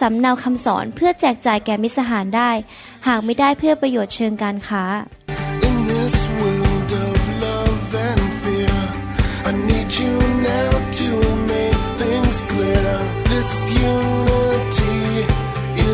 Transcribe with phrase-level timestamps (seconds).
[0.00, 2.50] สำเนาคำสอนเพื่อแจกจ่ายแก่มิตรสหายได้
[3.08, 4.84] หากไม่ได้เพื่อประโยชน์เชิงการค้า
[5.68, 8.78] In this world of love and fear,
[9.48, 10.14] I need you
[10.52, 10.70] now
[11.00, 11.10] to
[11.52, 12.90] make things clear.
[13.32, 13.50] This
[13.92, 15.00] unity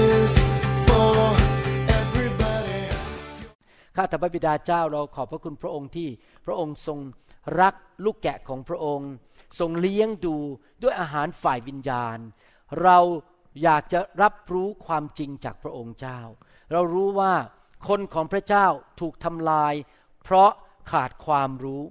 [0.05, 0.33] is
[0.87, 1.17] for
[2.01, 2.83] everybody.
[3.97, 6.09] ข้าแต่พระบิดาเจ้าเราขอบพระคุณพระองค์ที่
[6.45, 6.99] พระองค์ทรง
[7.61, 9.11] รักลูกแกะของพระองค์
[9.59, 10.37] ทรงเลี้ยงดู
[10.83, 12.19] ด้วยอาหารฝ่ายวิญญาณ
[12.83, 12.99] เรา
[13.63, 16.21] อยากจะรับรู้ความจริงจากพระองค์เจ้า
[16.73, 17.35] เรารู้ว่า
[17.89, 18.67] คนของพระเจ้า
[19.01, 19.75] ถูกทำลาย
[20.25, 20.51] เพราะ
[20.91, 21.83] ขาดความรู้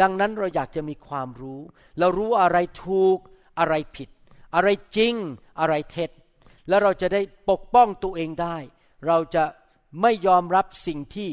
[0.00, 1.60] ดังนั้นเราอยากจะมีความรู้
[1.98, 3.18] เรารู้อะไรถูก
[3.58, 4.08] อะไรผิด
[4.54, 5.14] อะไรจริง
[5.60, 6.10] อะไรเท็จ
[6.68, 7.20] แล้วเราจะได้
[7.50, 8.56] ปกป้องตัวเองได้
[9.06, 9.44] เราจะ
[10.02, 11.30] ไม่ยอมรับสิ่งที่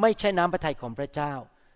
[0.00, 1.32] ไม่ใช่น้ำพระทัยของพระเจ้า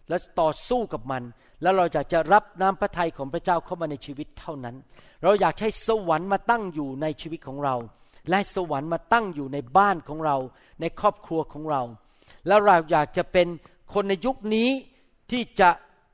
[0.08, 1.22] และต่อสู้กับมัน
[1.62, 4.76] แล้วเราจะจะรับน้ำพระทัยของพระเจ้าเข้ามาในชีวิตเท่านั้น
[5.22, 7.76] เราอยากให้สวรรค์มาตั้งอยู่ในชีวิตของเรา
[8.30, 10.36] และสวรรค์มาตั้งอยู่ในบ้านของเรา
[10.80, 11.82] ในครอบครัวของเรา
[12.46, 13.48] แล้วเราอยากจะเป็น
[13.94, 14.68] คนในยุคนี้
[15.30, 15.70] ที่จะ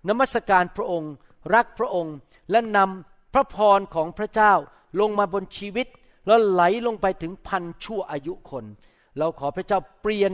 [0.08, 1.12] นมัสการพระองค์
[1.54, 2.14] รักพระองค์
[2.50, 4.52] และนำพระพรของพระเจ้า
[5.00, 5.86] ลงมาบนชีวิต
[6.26, 8.64] แล้วไหลลงไปถึงพันชั่วอายุคน
[9.18, 10.32] เราขอพระเจ้าเปลี่ยน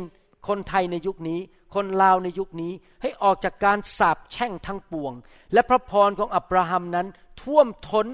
[0.48, 1.40] คนไทยในยุคนี้
[1.74, 2.72] คนลาวในยุคนี้
[3.02, 5.12] ให้ออกจากการสาปแช่งทั้งปวง
[5.52, 7.06] และพระพรของอับราฮัมนั้น
[7.42, 8.06] ท่วมท้น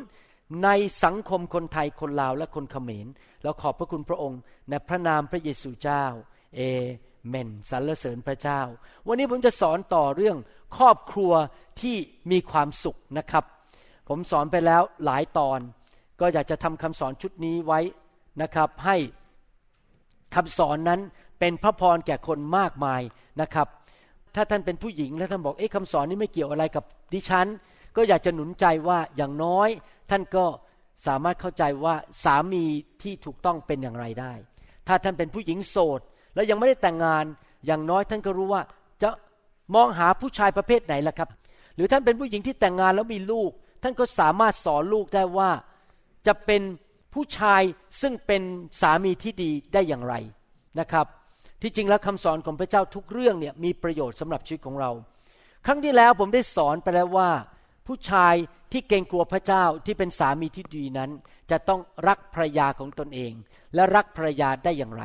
[0.65, 0.69] ใน
[1.05, 3.06] สังคมคนไทยคนลาวและคนเขมร
[3.43, 6.05] เราขอบพระคุณพระองค์ในพระนามพระเยซูเจ้า
[6.57, 6.61] เอ
[7.29, 8.61] เมนสรรเสริญพระเจ้า
[9.07, 10.37] วันนี้ผมจะสอนต่อเรื่อง
[10.77, 11.33] ครอบครัว
[11.81, 11.97] ที่
[12.31, 13.45] มีความสุขนะครับ
[14.08, 15.61] ผมสอนไปแล้วหลายตอน
[16.20, 17.80] ก็อยากจะทำคำสอนชุดนี้ไว้
[18.42, 18.97] นะครับ ให้
[20.35, 21.01] คำสอนนั้น
[21.41, 23.03] เป็นพระพรแก่คนมากมาย
[23.41, 23.69] นะครับ
[24.35, 27.47] ถ้าท่านเป็นผู้หญิงแล้วท่านบอกเอ๊ะคำสอนนี้ไม่เกี่ยวอะไรกับดิฉัน
[27.96, 29.68] ก็อยากจะหนุนใจว่าอย่างน้อย
[30.11, 30.45] ท่านก็
[31.06, 32.64] สามารถเข้าใจว่าสามี
[33.02, 34.33] ที่ถูกต้องเป็นอย่างไรได้
[34.89, 36.00] ถ้าท่านเป็นผู้หญิงโสด
[36.34, 37.24] แล้วยังไม่ได้แต่งงาน
[37.67, 38.62] อย่างน้อยท่านก็รู้ว่า
[39.02, 39.11] จะ
[39.74, 41.29] มองหาผู้ชายประเภทไหนล่ะครับ
[41.77, 43.50] หรือท่านเป็นผู้หญิงที่แต่งงานแล้วมีลูก
[43.83, 45.50] ท่านก็สามารถสอนลูกได้ว่า
[46.27, 46.62] จะเป็น
[47.14, 47.62] ผู้ชาย
[48.00, 48.42] ซึ่งเป็น
[48.80, 50.14] สามีที่ดีได้อย่างไร
[50.80, 51.06] นะครับ
[51.62, 54.90] ที่จริงแล้วคำสอนของพระเจ้าทุกเรื่องเนี่ยมีประโยชน์สำหรับชีวิตของเรา
[55.67, 57.30] ครั้งที่แล้วผมได้สอนไปแล้วว่า
[57.86, 58.35] ผู้ชาย
[58.73, 61.11] ที่เกรงกลัวพระเจ้าที่เป็นสามีที่ดีนั้น
[61.51, 63.33] จะต้องรักภรรยาของตนเอง
[63.74, 65.05] และรักภรรยาได้อย่างไร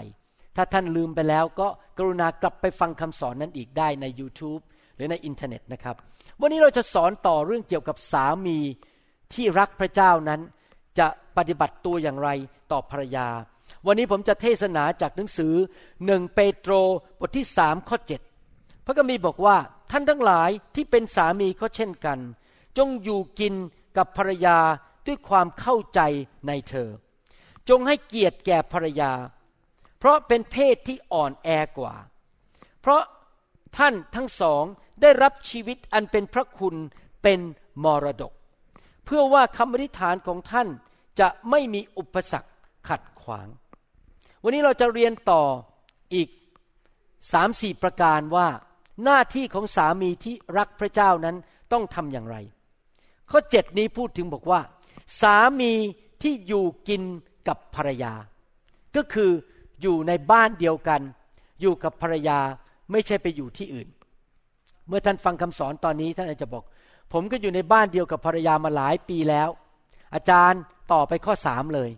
[0.56, 4.62] ถ้าท่านลืมไปแล้วก็กรุณากลับไปฟังคำสอนนั้นอีกได้ใน YouTube
[4.96, 5.96] หรือในอินเทอร์เน็ตนะครับ
[6.42, 8.58] วันนี้เราจะสอนต่อเรื่องเกี่ยวกับสามี
[9.34, 10.42] ที่รักพระเจ้านั้น
[11.00, 11.08] จะ
[11.38, 12.30] ปฏิบัติตัวอย่างไร
[12.72, 13.28] ต่อภรรยา
[13.88, 15.54] วันนี้ผมจะเทศนาจากหนังสือ
[16.06, 16.74] หนึ่งเปโตร
[17.20, 18.22] บทที่สามข้อเจ็ด
[18.86, 19.58] พระคัมภีร์บอกว่า
[19.92, 22.20] ท่านทั้งหลายที่เป็นสามีก็เช่นกัน
[22.78, 23.54] จงอยู่กิน
[23.98, 24.58] กับภรรยา
[25.08, 26.00] ด้วยความเข้าใจ
[26.48, 26.90] ในเธอ
[27.70, 29.12] จงให้เกียรติแก่ภรรยา
[30.00, 31.96] เพราะเป็นเพศที่อ่อนแอกว่า
[32.82, 33.04] เพราะ
[33.78, 34.64] ท่านทั้งสอง
[35.02, 36.76] ได้รับชีวิตอันเป็นพระคุณ
[37.24, 37.40] เป็น
[37.84, 38.34] มรดก
[39.06, 40.68] เพื่อว่าคำอธิษฐานของท่าน
[41.20, 42.50] จะไม่มีอุปสรรค
[42.88, 43.48] ขัดขวาง
[44.44, 45.44] วันนี้เราจะเรียนต่อ
[46.14, 46.30] อีก
[47.32, 48.48] สามสี่ประการว่า
[49.04, 51.36] หน้าที่ของสามีที่รักพระเจ้านั้น
[51.72, 52.38] ต้องทำอย่างไร
[53.32, 54.60] ข้อเจ็ดนี้พูดถึงบอกว่า
[55.22, 55.72] สามี
[56.22, 57.02] ที่อยู่กิน
[57.48, 58.14] กับภรรยา
[58.96, 59.32] ก็คือ
[59.82, 61.02] อยู่ในบ้านเดียวกัน
[61.62, 62.40] อยู่กับภรรยา
[62.92, 63.88] ไม่ใช่ไปอยู่ที่อื่น
[64.88, 66.64] เมื่อท่านฟังคำสอนตอนนี้ท่านอาจจะบอก
[67.14, 69.50] ผมก็อยู่ในบ้านเดียวกับภรรยามาหลายปีแล้ว
[70.14, 70.62] อาจารย์
[70.92, 71.90] ต่อไปข้อสามเลย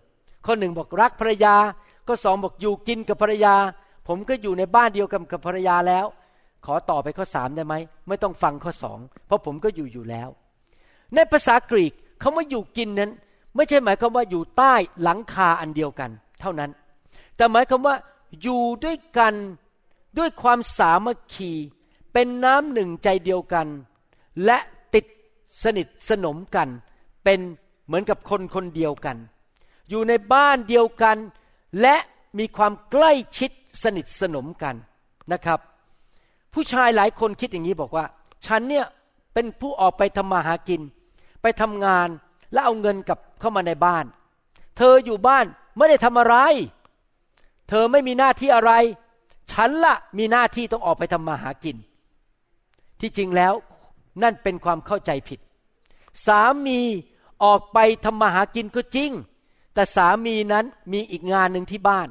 [0.45, 1.55] ข้อหนึ่งบอกรักภรรยา
[2.07, 3.55] ข้อสองบอกอยู่กินกับภรรยา
[4.07, 6.05] ผมก็อยู่ในบ้านเดียวกับกับภรรยาแล้ว
[6.65, 7.75] ขอต่อไปข้อสามได้ไหม
[8.07, 10.29] ไม่ต้องฟังข้อสองเพราะผมก็อยู่อยู่แล้ว
[11.15, 13.11] ในภาษากรีกคาว่าอยู่กินนั้น
[13.55, 16.11] ไม่ใช่หมายความว่าอยู่ใต้หลังคาอันเดียวกัน
[16.41, 16.71] เท่านั้น
[17.35, 17.95] แต่หมายความว่า
[18.41, 19.33] อยู่ด้วยกัน
[20.17, 21.51] ด้วยความสามัคคี
[22.13, 23.67] เป็นน้ำหนึ่งใจเดียวกัน
[24.45, 24.57] และ
[24.93, 25.05] ติด
[25.63, 26.67] สนิทสนมกัน
[27.23, 27.39] เป็น
[27.85, 29.17] เหมือนกับคนคนเดียวกัน
[29.89, 31.17] อยู่ในบ้านเดียวกัน
[31.81, 31.95] และ
[32.39, 33.51] มีความใกล้ชิด
[33.83, 34.75] สนิทสนมกัน
[35.33, 35.59] นะครับ
[36.53, 38.05] ผู้ชายหลายคนคิดอย่างนี้บอกว่า
[38.45, 38.85] ฉันเนี่ย
[39.33, 40.81] เป็นผู้ออกไปทำมาหากิน
[41.47, 42.09] ไปทำงาน
[42.53, 44.05] แล้วเอาเงินกลับเข้ามาในบ้าน
[44.77, 45.45] เธออยู่บ้าน
[45.77, 46.35] ไม่ได้ทำอะไร
[47.69, 48.71] เธอไม่มีหน้าที่อะไร
[49.51, 51.77] ฉฉันละมีหน้าที่ต้องออกไปทำมาหากิน
[52.99, 53.53] ที่จริงแล้ว
[54.21, 55.39] นั่นเป็นความเข้าใจผิด
[56.25, 56.79] สามี
[57.43, 59.11] ออกไปทำมาหากินก็จริง
[59.73, 62.07] แต่สามีนั้นมีอีกงานหนึ่งที่บ้าน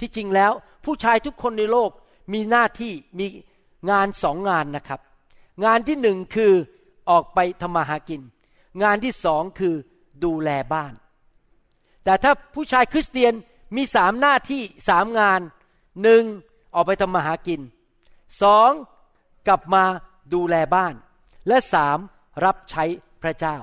[0.00, 0.52] ที่จริงแล้ว
[0.84, 1.90] ผู้ชายทุกคนในโลก
[2.32, 3.26] มีหน้าที่มี
[3.90, 5.00] งานสองงานนะครับ
[5.64, 6.52] งานที่หนึ่งคือ
[7.10, 8.20] ออกไปทำมาหากิน
[8.82, 9.74] งานที่สองคือ
[10.24, 10.92] ดูแลบ้าน
[12.04, 13.32] แต่ถ้าผู้ชายคริสเตียน
[13.76, 15.40] มีสามหน้าที่สามงาน
[16.02, 16.22] หนึ่ง
[16.74, 17.60] ออกไปทำมาหากิน
[18.42, 18.70] สอง
[19.48, 19.84] กลับมา
[20.34, 20.94] ดูแลบ้าน
[21.48, 21.98] และสาม
[22.44, 22.84] รับใช้
[23.22, 23.56] พระเจ้า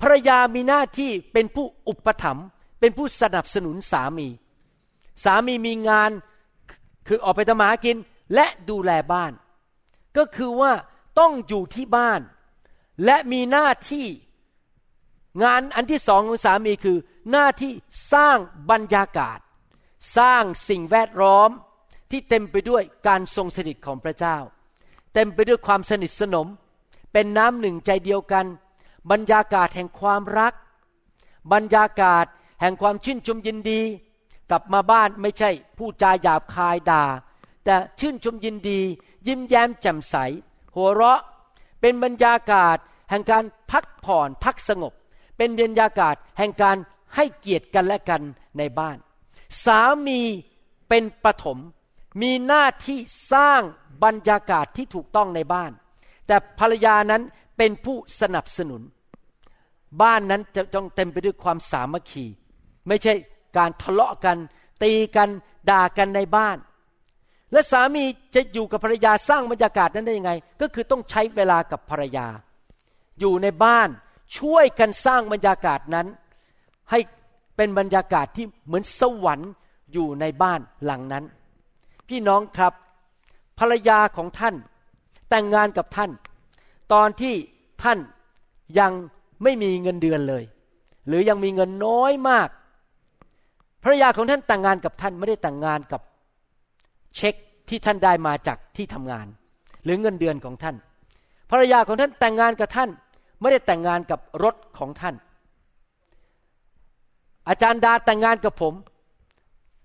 [0.00, 2.46] ภรรยามีหน้าที่เป็นผู้อุปถัมภ์
[2.80, 4.28] เป็นผู้สนับสนุนสามี
[5.24, 6.10] สามีมีงาน
[7.06, 7.96] คือออกไปทำมาหากิน
[8.34, 9.32] และดูแลบ้าน
[10.16, 10.72] ก็คือว่า
[11.18, 12.20] ต้องอยู่ที่บ้าน
[13.04, 14.06] และมีหน้าที่
[15.42, 16.98] งานอันที่สองของสามีคือ
[17.30, 17.72] หน้าที่
[18.12, 18.38] สร้าง
[18.70, 19.38] บรรยากาศ
[20.16, 21.50] สร้างสิ่งแวดล้อม
[22.10, 24.36] ที่เต็มไปด้วยการทรงสถิตของพระเจ้า
[25.14, 26.48] เต็มไปด้วยความสนิทสนม
[27.12, 28.46] เป็นน้ำหนึ่งใจเดียวกัน
[29.10, 30.54] บรรยากาศแห่งความรัก
[31.52, 32.26] บรรยากาศ
[32.60, 33.80] แห่งความชื่นชมยินดี
[34.50, 37.04] กลับมาบ้านไม่ใช่ผู้จาหยาบคายด่า
[37.64, 38.80] แต่ชื่นชมยินดี
[39.26, 40.14] ยิ้มแย้มแจ่มใส
[40.74, 41.20] หัวเราะ
[41.80, 42.76] เป็นบรรยากาศ
[43.10, 44.92] แห่งการพักผ่อนพักสงบ
[45.36, 46.76] เป็นบรรยากาศแห่งการ
[47.14, 48.22] ให้เกียรติกันและกัน
[48.58, 48.96] ในบ้าน
[49.64, 50.20] สามี
[50.88, 51.58] เป็นปฐม
[52.22, 52.98] มีหน้าที่
[53.32, 53.62] สร้าง
[54.04, 55.72] บรรยากาศที่ถูกต้องในบ้าน
[56.26, 57.22] แต่ภรรยานั้น
[57.56, 58.82] เป็นผู้สนับสนุน
[60.02, 62.26] บ้านนั้นจะต้องเต็มไปด้วยความสามัคคี
[62.88, 63.14] ไม่ใช่
[63.56, 64.36] การทะเลาะกัน
[64.82, 65.28] ตีกัน
[65.70, 66.56] ด่ากันในบ้าน
[67.52, 68.04] และสามี
[68.34, 72.26] จะอยู่กับภรรยาสร้างบรรยากาศนั้นได้ยังไง ก็คือต้องใช้เวลากับภรรยา
[73.20, 73.88] อยู่ในบ้าน
[74.38, 76.06] ช่วยกันสร้างบรรยากาศนั้น
[76.90, 76.98] ให้
[77.56, 79.50] เป็นบรรยากาศที่เหมือนสวรรค์
[79.92, 81.24] อยู่ในบ้านหลังนั้น
[82.08, 82.72] พี่น้องครับ
[83.58, 84.54] ภรรยาของท่าน
[85.30, 86.10] แต่งงานกับท่าน
[86.92, 87.34] ตอนที่
[87.82, 87.98] ท่าน
[88.78, 88.92] ยัง
[89.42, 90.44] ไม่มีเงินเดือนเลย
[91.06, 92.48] หรือยังมีเงินน้อยมาก
[93.82, 96.00] ภรรยาของท่านแต่งงานกับท่านไม่ได้แต่งงานกับ
[97.16, 97.34] เช็ค
[97.68, 99.26] ที่ท่านได้มาจากที่ทำงาน
[99.84, 100.76] หรือเงินเดือนของท่าน
[101.50, 102.90] ภรรยาของท่านแต่งงานกับท่าน
[103.40, 105.14] ไม่ได้แต่งงานกับรถของท่าน
[107.48, 108.74] อาจารย์ดาแต่งงานกับผม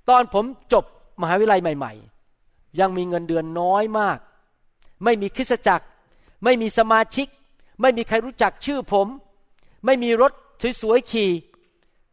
[0.10, 0.86] ตอนผมจบ
[1.22, 1.94] มหาวิทยาลัยใหม่
[2.36, 4.18] ๆ ยังมีเงินเดือนน้อยมาก
[5.04, 5.86] ไม่มีคริสจักร
[6.44, 7.28] ไม่มีสมาชิก
[7.82, 9.08] ไม่มีใครรู้จักชื่อผม
[9.86, 10.32] ไม่มีรถ
[10.82, 11.32] สวยๆขี่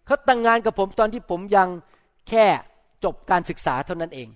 [0.06, 1.68] เขาแต่งงานกับผมตอนที่ผมยัง
[2.28, 2.44] แค่
[3.04, 4.28] จบการศึกษาเท่านั้นเอง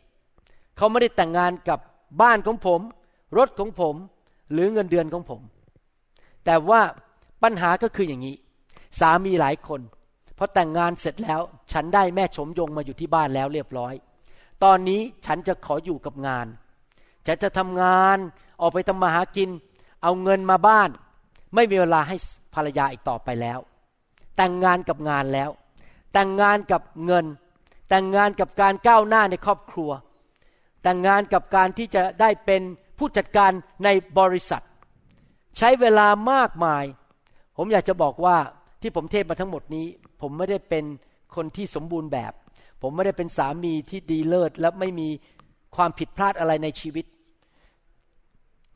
[0.76, 1.78] เขาไม่ได้แต่งงานกับ
[2.22, 2.80] บ้านของผม
[3.38, 3.94] รถของผม
[4.52, 5.40] หรือเงินเดือนของผม
[6.44, 6.80] แต่ว่า
[7.42, 8.36] ปัญหาก็คืออย่างนี้
[9.00, 9.80] สามีหลายคน
[10.38, 11.40] พอแต่งงานเสร็จแล้ว
[11.72, 13.94] ฉันได้แม่ชมยงมาอยู่ที่บ้านแล้วเรียบร้อย
[14.64, 16.46] ตอนนี้ฉันจะขออยู่กับงาน
[17.26, 18.18] ฉันจะทำงาน
[18.60, 19.50] ออกไปทำมาหากิน
[20.02, 20.90] เอาเงินมาบ้าน
[21.54, 22.16] ไม่มีเวลาให้
[22.54, 23.58] ภรรยาอีกต่อไปแล้ว
[24.36, 25.50] แต่งงานกับงานแล้ว
[26.12, 27.24] แต่งงานกับเงิน
[27.88, 29.90] แต่งงานกับการก้าวหน้าในครอบครัว
[30.84, 32.62] แต่งงานกับการที่จะได้เป็น
[32.98, 33.52] ผู้จัดการ
[33.84, 33.88] ใน
[34.18, 34.62] บริษัท
[35.58, 36.84] ใช้เวลามากมาย
[37.56, 38.36] ผมอยากจะบอกว่า
[38.82, 39.86] ที่ผมเทศมาทั้งหมดนี้
[40.20, 40.84] ผมไม่ได้เป็น
[41.36, 42.32] คนที่สมบูรณ์แบบ
[42.82, 45.08] ผมไม่ได้เป็นสามีที่ดีเลิศและไม่มี
[45.76, 47.04] ความผิดพลาดอะไรในชีวิต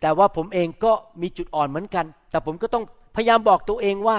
[0.00, 2.84] แต่ว่าผมเองก็มีจุดอ่อนเหมือนกัน แต่ผมก็ต้อง
[3.16, 4.18] พยายามบอกตัวเองว่า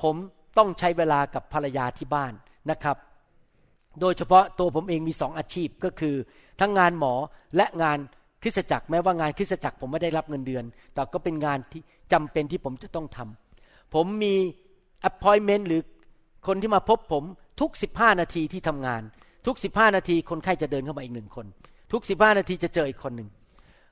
[0.00, 0.14] ผม
[0.58, 2.32] ต้องใช้เวลากับภรรยาที่บ้าน
[2.70, 2.96] นะครับ
[4.00, 6.14] โดยเฉพาะตัวผมเองมีสองอาชีพก็คือ
[6.60, 7.14] ทั้งงานหมอ
[7.56, 7.98] และงาน
[8.42, 11.82] คริสตจักรแม้ว่างานคริสตจักรผมไม่ได้รับเงินเดือน แต่ก็เป็นงานที่
[12.12, 14.34] จำเป็นที่ผมจะต้องทำผมมี
[15.10, 15.80] appointment หรือ
[16.46, 17.24] คนที่มาพบผม
[17.60, 19.02] ทุก 15 นาทีที่ทำงาน
[19.46, 21.46] ทุก 15 นาทีคนไข้จะเดินเข้ามาอีกหนึ่งคน
[21.92, 23.28] ทุก 15 นาทีจะเจออีกคนหนึ่ง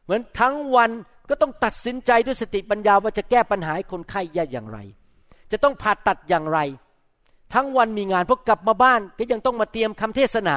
[0.04, 0.90] เหมือนทั้งวัน
[1.30, 4.78] ก็ต้องตัดสินใจด้วยสติปัญญาว่าจะแก้ปัญหาให้คนไข้ยอย่างไร
[5.52, 6.58] จะต้องผ่าตัดอย่างไร
[7.54, 10.56] ทั้งวันมีงานพอกลับมาบ้านก็ยังต้องมาเตรียมคำเทศนา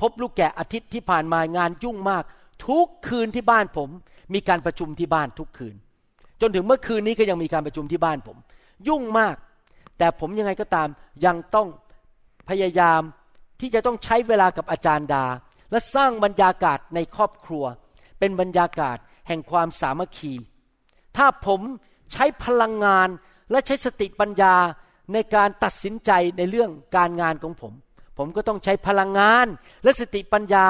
[0.00, 2.24] พบลูกแกะอาทิตย์ที่ผ่านมางานยุ่งมาก
[2.66, 3.90] ทุกคืนที่บ้านผม
[4.34, 5.74] มีการประชุมที่บ้านทุกคืน
[6.40, 8.36] จนถึงเมื่อคืนนี้ก็ยังมีการประชุมที่บ้านผม
[8.88, 9.34] ยุ่งมาก
[9.98, 10.88] แต่ผมยังไงก็ตาม
[11.26, 11.68] ยังต้อง
[12.48, 13.00] พยายาม
[13.60, 15.24] ที่จะต้องใช้เวลากับอาจารย์ดา
[15.70, 17.64] และสร้างบรรยากาศในครอบครัว
[18.18, 18.96] เป็นบรรยากาศ
[19.28, 20.34] แห่งความสามัคคี
[21.16, 21.60] ถ้าผม
[22.12, 23.08] ใช้พลังงาน
[23.50, 24.54] และใช้สติปัญญา
[25.12, 27.72] ในการตัดสินใจในเรื่องการงานของผม
[28.18, 29.46] ผมก็ต้องใช้พลังงาน
[29.82, 30.66] และสติปัญญา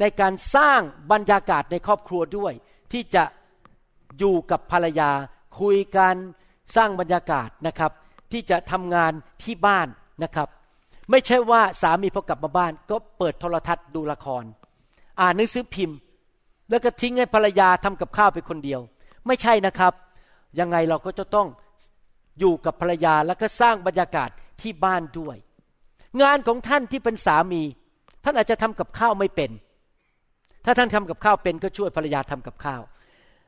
[0.00, 0.80] ในการสร้าง
[1.12, 2.52] บรรยากาศในครอบครัวด้วย
[2.92, 3.24] ที่จะ
[4.18, 5.10] อยู่กับภรรยา
[5.60, 6.14] คุยกัน
[6.76, 7.92] สร้างบรรยากาศนะครับ
[8.32, 9.88] ที่จะทำงานที่บ้าน
[10.22, 10.48] นะครับ
[11.10, 14.44] ไม่ใช่ว่าสามีพอกลับมาบ้าน ก็เปิดโทรทัศน์ดูละคร
[15.20, 15.98] อ่านหนังสือพิมพ์
[16.70, 18.80] แล้วก็ทิ้งให้ภรรยาทำกับข้าวไปคนเดียว
[19.26, 19.92] ไม่ใช่นะครับ
[20.58, 21.48] ยังไงเราก็จะต้อง
[22.40, 24.30] อยู่กับภรรยาแล้วก็สร้างบรรยากาศ
[24.60, 25.36] ที่บ้านด้วย
[26.22, 27.62] งานของท่านที่เป็นสามี
[28.24, 29.50] ท่านอาจจะทำกับข้าวไม่เป็น
[30.64, 32.82] ถ้าท่านทำกับข้าวเป็นก็ช่วยภรรยาทำกับข้าว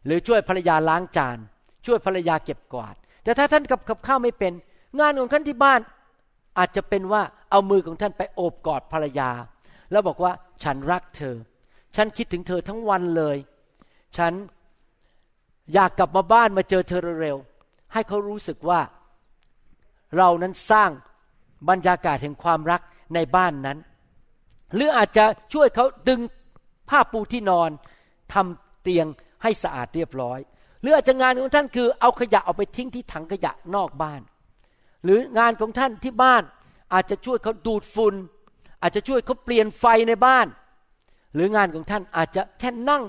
[0.06, 1.38] หรือช่วยภรรยาล้างจาน
[1.86, 2.94] ช่วยภรรยาเก็บกวาด
[3.24, 4.52] แต่ถ้าท่านกับกับข้าวไม่เป็น
[5.00, 5.80] งานของท่านที่บ้าน
[6.58, 9.30] อาจจะเป็นว่าเอามือของท่านไปโอบกอดภรรยา
[9.90, 10.32] แล้วบอกว่า
[10.62, 11.36] ฉันรักเธอ
[11.96, 13.36] ฉันคิดถึงเธอทั้งวันเลย
[14.16, 14.32] ฉัน
[15.74, 17.51] อยากกลับมาบ้านมาเจอเธอเร็วๆ
[17.92, 18.80] ให้เขารู้สึกว่า
[20.16, 20.90] เรานั้นสร้าง
[21.68, 22.80] บรรยากาศแห่งความรัก
[23.14, 23.78] ในบ้านนั้น
[24.74, 26.20] หรืออาจจะช่วยเขาดึง
[26.88, 27.70] ผ้าปูที่นอน
[28.32, 29.06] ทำเตียง
[29.42, 30.38] ให้สะอาดเรียบร้อย
[30.80, 34.20] หรืออาจจะงานของท่านคือเอาขยะเอาไปทิ้งที่ถังขยะนอกบ้าน
[35.04, 36.42] หรืองานของท่านที่บ้าน
[36.94, 38.14] อาจจะช่วยเขาดูดฝุ่น
[38.82, 40.46] อาจจะช่วยเขาเปลี่ยนไฟในบ้าน
[41.34, 43.02] หรืองานของท่านอาจจะแค่นั่ง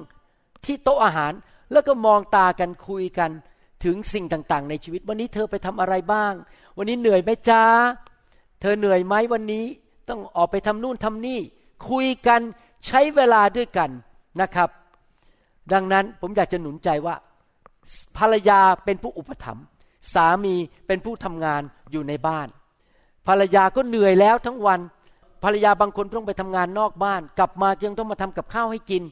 [0.66, 1.34] ที่โต๊ะอาหาร
[1.72, 3.32] แล้วก็มองตากันคุยกัน
[3.84, 6.34] ถึงสิ่งต่างๆ ในชีวิต วันนี้เธอไปทำอะไรบ้าง
[6.78, 7.64] วันนี้เหนื่อยไหมจ้า
[8.62, 9.66] เธอเหนื่อยไหมวันนี้
[10.10, 11.40] ต้องออกไปทำนู่นทำนี่
[11.90, 12.42] คุยกัน
[12.88, 13.90] ใช้เวลาด้วยกัน
[14.42, 14.70] นะครับ
[15.74, 17.16] ดังนั้นผมอยากจะหนุนใจว่า
[18.18, 19.66] ภรรยาเป็นผู้อุปถัมภ์
[20.14, 20.56] สามี
[20.88, 21.62] เป็นผู้ทำงาน
[21.92, 22.48] อยู่ในบ้าน
[23.28, 24.80] ภรรยาก็เหนื่อยแล้วทั้งวัน
[25.44, 29.04] ภรรยาบางคนต้องไปทำงานนอกบ้าน กลับมายังต้องมาทำกับข้าวให้กิน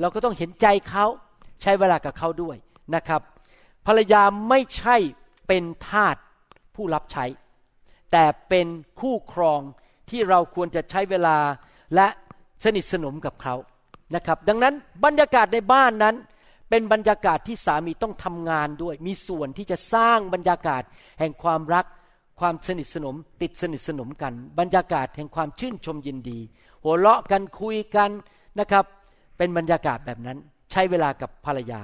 [0.00, 1.06] เราก็ต้องเห็นใจเขา
[1.62, 2.56] ใช้เวลากับเขาด้วย
[2.94, 3.20] นะครับ
[3.86, 4.96] ภรรยาไม่ใช่
[5.46, 6.16] เป็นทาส
[6.74, 7.24] ผู้รับใช้
[8.12, 8.66] แต่เป็น
[9.00, 9.60] คู่ครอง
[10.10, 11.36] ที่เราควรจะใช้เวลา
[11.94, 12.06] และ
[12.64, 13.54] สนิทสนมกับเขา
[14.14, 14.74] นะครับ ดังนั้น
[15.04, 16.16] บรรยากาศในบ้านนั้น
[16.70, 20.82] เป็นบรรยากาศที่สามีต้องทำงานด้วย มีส่วนที่จะสร้างบรรยากาศ
[21.20, 21.86] แห่งความรัก
[22.40, 26.38] ความสนิทสนม ติดสนิทสนมกัน บรรยากาศแห่งความชื่นชมยินดี
[26.82, 28.10] หัวเราะกันคุยกัน
[28.60, 28.84] นะครับ
[29.38, 30.38] เป็นบรรยากาศแบบนั้น
[30.72, 31.80] ใช้เวลากับภรรยา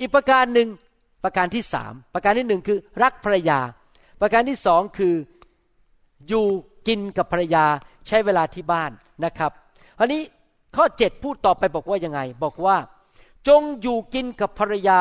[0.00, 0.68] อีกประการหนึ่ง
[1.24, 3.60] ประการที่สามประการที่หนึ่งคือรักภรรยา
[4.20, 5.14] ประการที่สองคือ
[6.28, 6.46] อยู่
[6.88, 7.64] กินกับภรรยา
[8.06, 8.90] ใช้เวลาที่บ้าน
[9.24, 9.52] นะครับ
[9.98, 10.22] อันนี้
[10.76, 12.76] ข้อเจ็ดพูดต่อไปบอกว่ายังไง บอกว่า
[13.48, 15.00] จงอยู่กินกับภรรยา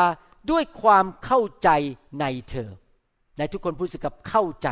[0.52, 1.70] ด้วยความเข้าใจ
[2.20, 2.70] ในเธอ
[3.38, 4.70] ในทุกคนพูดสิกับเข้าใจ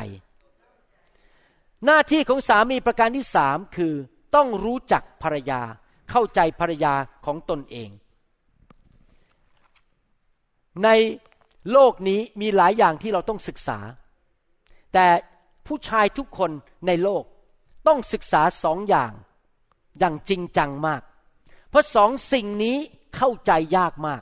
[1.85, 3.93] หน้าที่ของสามีประการที่สามคือ
[4.35, 5.61] ต้องรู้จักภรรยา
[6.11, 6.93] เข้าใจภรรยา
[7.25, 7.89] ของตนเอง
[10.83, 10.89] ใน
[11.71, 13.79] โลกนี้มีหลายอย่างที่เราต้องศึกษา
[14.93, 15.07] แต่
[15.67, 16.51] ผู้ชายทุกคน
[16.87, 17.23] ในโลก
[17.87, 19.11] ต้องศึกษาสองอย่าง
[19.99, 21.01] อย่างจริงจังมาก
[21.69, 22.77] เพราะสองสิ่งนี้
[23.15, 24.21] เข้าใจยากมาก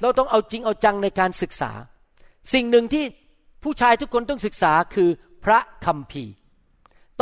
[0.00, 1.72] เราต้องเอาจริงเอาจังในการศึกษา
[2.52, 3.04] สิ่งหนึ่งที่
[3.62, 5.10] ผู้ชายทุกคนต้องศึกษาคือ
[5.44, 6.32] พระคัมภีร์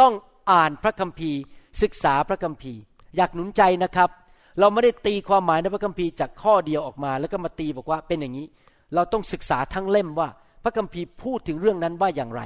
[0.01, 0.13] ต้อง
[0.51, 1.39] อ่านพระคัมภีร์
[1.83, 2.81] ศึกษาพระคัมภีร์
[3.17, 4.11] อยากหนุนใจนะครับ
[4.59, 8.47] เราไม่ได้ตีความหมายในพระคัมภีร์จากข้อเดียวออกมา แล้วก็มาตีบอกว่าเป็นอย่างนี้
[8.95, 10.29] เราต้องศึกษาทั้งเล่มว่า
[10.65, 12.43] พระคัมภีร์พูดถึงเรื่องนั้นว่าอย่างไร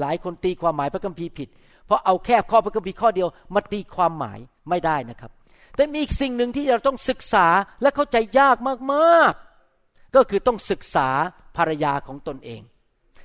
[0.00, 1.48] หลายคนตีความหมายพระคัมภีร์ผิด
[1.86, 4.38] เพราะเอาแค่ข้อพระคัมภีร์ข้อเดียวมาตีความหมาย
[4.68, 5.30] ไม่ได้นะครับ
[5.76, 7.46] แต่มีอีกสิ่งหนึ่งที่เราต้องศึกษา
[7.82, 8.56] และเข้าใจยาก
[8.92, 11.08] มากๆ ก็คือต้องศึกษา
[11.56, 12.62] ภรรยาของตนเอง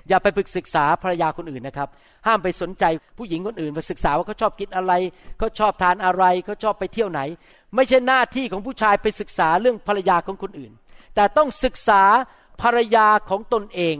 [0.10, 1.90] อย่าไปปรึกศึกษาภรรยาคนอื่นนะครับ
[2.28, 2.84] ห้ามไปสนใจ
[3.18, 4.94] ผู้หญิงคนอื่นมาศึกษาว่าเขาชอบกินอะไร
[5.38, 7.22] เขาชอบทานอะไรเขาชอบไปเที่ยวไหน
[7.76, 10.72] ไม่ใช่หน้าที่ของผู้ชายไปศึกษาเรื่องภรรยาของคนอื่น
[11.16, 12.02] แต่ต้องศึกษา
[12.62, 13.98] ภรรยาของตนเอง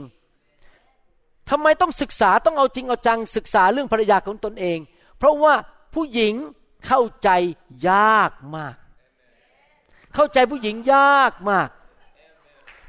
[1.50, 4.78] ทำไมต้องศึกษาต้องเอาจริงเอาจังศึกษาเรื่องภรรยาของตนเอง
[5.18, 5.54] เพราะว่า
[5.94, 6.34] ผู้หญิง
[6.86, 7.28] เข้าใจ
[7.90, 8.74] ยากมาก
[10.14, 11.68] เข้าใจผู้หญิงยากมาก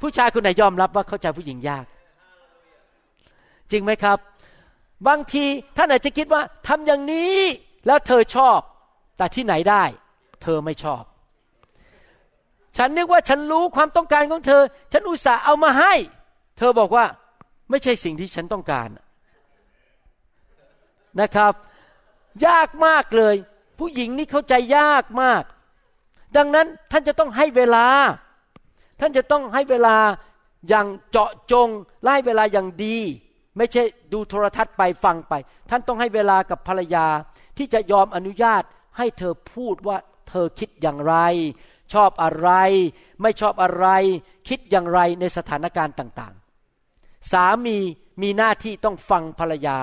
[0.00, 1.86] ผู้ชายคนไหนยอมรับว่าเข้าใจผู้หญิงยาก
[3.70, 4.18] จริงไหมครับ
[5.08, 5.44] บางที
[5.76, 7.36] ท่านอาจจะคิดว่าทำอย่างนี้
[7.86, 8.58] แล้วเธอชอบ
[9.16, 9.84] แต่ที่ไหนได้
[10.42, 11.02] เธอไม่ชอบ
[12.76, 14.62] ฉันนึกว่าฉันรู้ความต้องการของเธอ
[14.92, 15.94] ฉันอุตส่าห์เอามาให้
[16.58, 17.06] เธอบอกว่า
[17.70, 18.88] ไม่ใช่สิ่งที่ฉันต้องการ
[21.20, 21.52] นะครับ
[22.46, 23.34] ยากมากเลย
[23.78, 25.42] ผู้หญิงนี่เข้าใจยากมาก
[26.36, 27.86] ดังนั้นท่านจะต้องให้เวลา
[29.00, 29.96] ท่านจะต้องให้เวลา
[30.68, 31.68] อย่างเจาะจง
[32.02, 32.98] และให้เวลาอย่างดี
[33.56, 35.34] ไม่ใช่ดูโทรทัศน์ไปฟังไป
[35.70, 37.06] ท่านต้องให้เวลากับภรรยา
[37.58, 38.62] ที่จะยอมอนุญาต
[38.98, 39.96] ให้เธอพูดว่า
[40.28, 41.14] เธอคิดอย่างไร
[41.92, 42.50] ชอบอะไร
[43.22, 43.86] ไม่ชอบอะไร
[44.48, 47.76] คิดอย่างไรในสถานการณ์ต่างๆ สามี
[48.22, 49.78] มีหน้าที่ต้องฟังภรรยา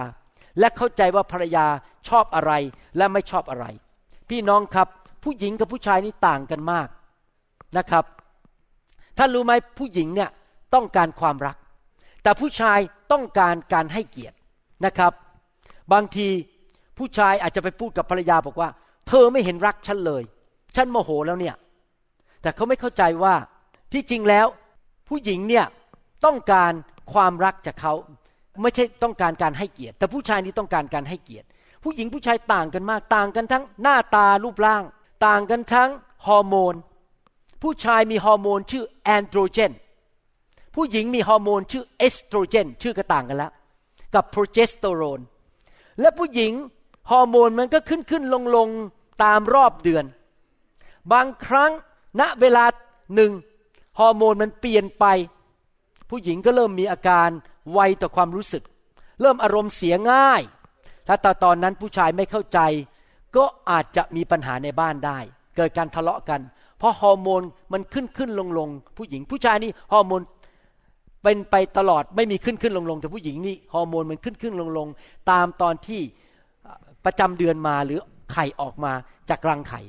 [0.59, 1.65] และเข้าใจว่าภรรยา
[2.09, 2.51] ชอบอะไร
[2.97, 3.65] และไม่ชอบอะไร
[4.29, 4.87] พี่น้องครับ
[5.23, 6.87] ผู้หญิงกับผู้ชายนี่ต่างกันมาก
[7.77, 8.05] นะครับ
[9.17, 10.29] ท่านรู้ไหมผู้หญิงเนี่ย
[10.73, 11.57] ต้องการความรัก
[12.23, 12.79] แต่ผู้ชาย
[13.11, 14.35] ต้องการการให้เกียรติ
[14.85, 15.13] นะครับ
[15.93, 16.27] บางที
[16.97, 18.69] ผู้ชายอาจจะไปพูดกับภรรยาบอกว่า
[19.07, 20.23] เธอไม่เห็นรักฉันเลย
[20.75, 21.55] ฉันโมโหแล้วเนี่ย
[22.41, 23.35] แต่เขาไม่เข้าใจว่า
[23.93, 24.47] ที่จริงแล้ว
[25.07, 25.65] ผู้หญิงเนี่ย
[26.25, 26.71] ต้องการ
[27.13, 27.93] ความรักจากเขา
[28.61, 31.47] ไม่ใช่ต้องการการให้เกียรติ แต่ผู้ชายนี่ต้องการการให้เกียรติ
[31.83, 34.83] ผู้หญิงผู้ชายต่างกันมากต่างกันทั้งหน้าตารูปร่าง
[35.27, 35.89] ต่างกันทั้ง
[36.27, 36.73] ฮอร์โมน
[37.61, 39.71] ผู้ชายมีฮอร์โมนชื่อแอนโดรเจน
[40.75, 43.51] ผู้หญิงมีฮอร์โมนชื่อเอสโตรเจน ชื่อก็ต่างกันแล้ว
[44.13, 45.19] กับโปรเจสเตอโรน
[45.99, 46.53] และผู้หญิง
[47.11, 48.67] ฮอร์โมนมันก็ขึ้นขึ้นลงลง
[49.23, 50.05] ตามรอบเดือน
[51.13, 51.71] บางครั้ง
[52.19, 52.63] ณเวลา
[53.15, 53.31] หนึ่ง
[53.99, 55.05] ฮอร์โมนมันเปลี่ยนไป
[56.09, 57.29] ผู้หญิงก็เริ่มมีอาการ
[57.73, 58.63] ไวต่อความรู้สึก
[59.21, 60.41] เริ่มอารมณ์เสียง่าย
[61.07, 62.59] ถ้าตตอนนั้นผู้ชายไม่เข้าใจ
[63.35, 65.19] ก็อาจจะมีปัญหาในบ้านได้
[65.55, 66.41] เกิดการทะเลาะกัน
[66.77, 67.41] เพราะฮอร์โมน
[67.73, 70.21] มันขึ้นขึ้นลงลงผู้หญิงผู้ชายนี่ฮอร์โมน
[71.23, 74.87] เป็นไปตลอดไม่มีขึ้นขึ้นลงลงแต่ผู้หญิงนี่ฮอร์โมนมันขึ้นขึ้นลงลง
[75.31, 76.01] ตามตอนที่
[77.05, 77.99] ประจำเดือนมาหรือ
[78.33, 78.93] ไข่ออกมา
[79.29, 79.81] จากรังไข่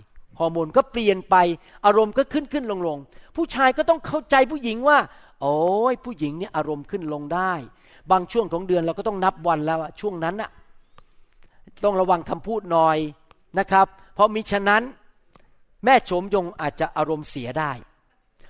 [0.45, 1.37] อร์โมนก็เปลี่ยนไป
[1.87, 2.99] อารมณ์ก็ขึ้นขึ้นลงลง
[3.37, 4.99] ผู้ชายก็ต้องเข้าใจผู้หญิงว่า
[5.41, 5.57] โอ้
[5.93, 7.53] ยผู้หญิงเนี่ยอารมณ์ขึ้นลงได้
[8.11, 10.51] บางช่วงของเดือนเราก็ต้องนับวันแล้วช่วงนั้นน่ะ
[11.85, 12.99] ต้องระวังคำพูดหน่อย
[13.59, 14.83] นะครับ เพราะมิฉะนั้น
[15.85, 17.73] แม่โฉมยงอาจจะอารมณ์เสียได้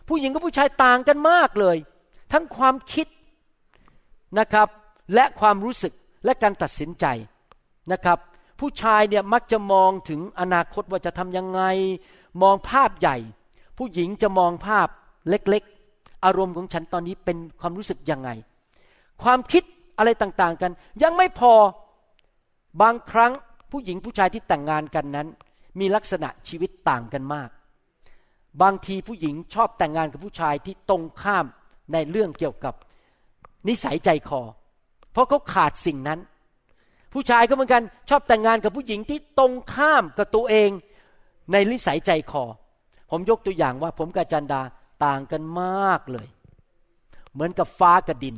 [0.08, 1.76] ผู้หญิงกับผู้ชายต่างกันมากเลย
[2.32, 3.06] ทั้งความคิด
[4.38, 4.68] นะครับ
[5.14, 5.92] และความรู้สึก
[6.24, 7.06] และการตัดสินใจ
[7.92, 8.18] นะครับ
[8.60, 11.62] ผู้ชายเนี่ยมักจะมองถึงอนาคตว่าจะทำยังไง
[12.42, 13.16] มองภาพใหญ่
[13.78, 14.88] ผู้หญิงจะมองภาพ
[15.28, 18.30] เล็กๆ อารมณ์ของฉันตอนนี้เป็นความรู้สึกยังไง
[19.22, 19.62] ความคิด
[19.98, 21.52] อะไรต่างๆกัน ยังไม่พอ
[22.82, 23.32] บางครั้ง
[23.70, 25.28] ผู้หญิงผู้ชายที่แต่งงานกันนั้น
[25.80, 27.50] มีลักษณะชีวิตต่างกันมาก
[28.62, 31.46] บางทีผู้หญิงชอบแต่งงานกับผู้ชายที่ตรงข้าม
[31.92, 32.74] ในเรื่องเกี่ยวกับ
[33.68, 34.42] นิสัยใจคอ
[35.12, 36.20] เพราะเขาขาดสิ่งนั้น
[37.12, 40.70] ผู้ชายก็เหมือนกันชอบแต่งงานกับผู้หญิงที่ตรงข้ามกับตัวเอง
[41.52, 42.44] ในนิสัยใจคอ
[43.10, 44.62] ผมยกตัวอย่างว่า ผมกับจันดา
[45.04, 46.28] ต่างกันมากเลย
[47.32, 48.36] เหมือนกับฟ้ากับดิน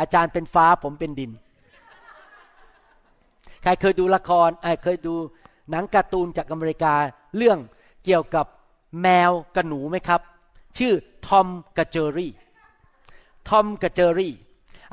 [0.00, 1.30] อาจารย์เป็นฟ้าผมเป็นดิน
[3.62, 4.48] ใครเคยดูละคร
[4.82, 5.14] เคยดู
[5.70, 6.94] หนังการ์ตูนจากอเมริกา
[7.36, 7.58] เรื่อง
[8.04, 8.46] เกี่ยวกับ
[9.02, 10.20] แมวกับหนูไหมครับ
[10.78, 10.92] ชื่อ
[11.26, 11.46] ทอม
[11.76, 12.32] กับเจอรี่
[13.48, 14.34] ทอมกับเจอรี่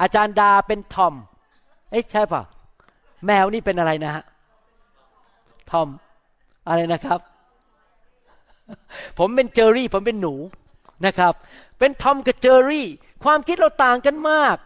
[0.01, 1.13] อาจารย์ดาเป็นทอม
[1.91, 2.43] เอ๊ะใช่ป่ะ
[3.25, 4.23] แมวนี่เป็นอะไรนะฮะ
[5.71, 5.88] ทอม
[6.67, 7.19] อะไรนะครับ
[9.19, 10.33] ผมเป็นเจอรี่ ผมเป็นหนู
[11.05, 11.33] นะครับ
[11.79, 12.88] เป็นทอมกับเจอรี่
[13.23, 14.57] ความคิดเราต่างกันมาก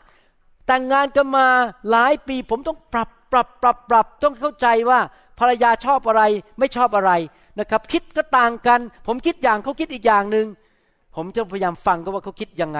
[0.67, 1.47] แต่งงานกันมา
[1.89, 4.99] หลายปี ผมต้องปรับปรับปรับปรับต้องเข้าใจว่า
[5.39, 6.21] ภรรยาชอบอะไร
[6.59, 7.11] ไม่ชอบอะไร
[7.59, 10.47] นะครับ คิดก็ต่างกัน ผมคิดอย่างเขาคิดอีกอย่างหนึ่ง
[11.15, 12.79] ผมจะพยายามฟังก็ว่าเขาคิดยังไง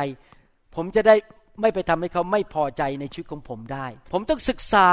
[0.76, 1.16] ผมจะได้
[1.62, 4.88] ไม่ไปทำให้เขาไม่พอใจในชีวิตของผมได้ ผมต้องศึกษา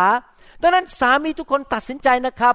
[0.64, 2.54] ดังนั้นสามีทุกคนตัดสินใจนะครับ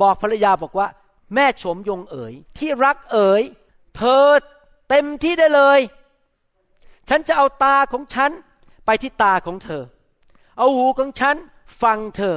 [0.00, 0.88] บอกภรรยาบอกว่า
[1.34, 3.42] แม่โฉมยงเอ๋ย ที่รักเอ๋ย
[3.96, 4.26] เธอ
[4.88, 5.80] เต็มที่ได้เลย
[7.08, 8.30] ฉันจะเอาตาของฉัน
[8.86, 9.82] ไปที่ตาของเธอ
[10.58, 11.36] เอาหูของฉัน
[11.82, 12.36] ฟังเธอ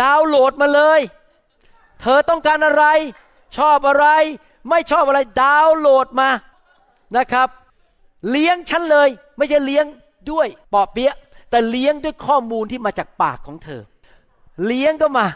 [0.00, 1.00] ดาวโหลดมาเลย
[2.00, 2.84] เธอต้องการอะไร
[3.56, 4.06] ชอบอะไร
[4.68, 6.30] ไม่ชอบอะไรดาวโหลดมา
[7.16, 7.48] นะครับ
[8.30, 9.86] เลี้ยงฉันเลย ไม่ใช่เลี้ยง
[10.30, 11.16] ด้วยปอบเปี๊ยะ
[11.56, 13.82] แต่เลี้ยงด้วยข้อมูลที่มาจากปากของเธอ
[14.66, 15.26] เลี้ยงก็มา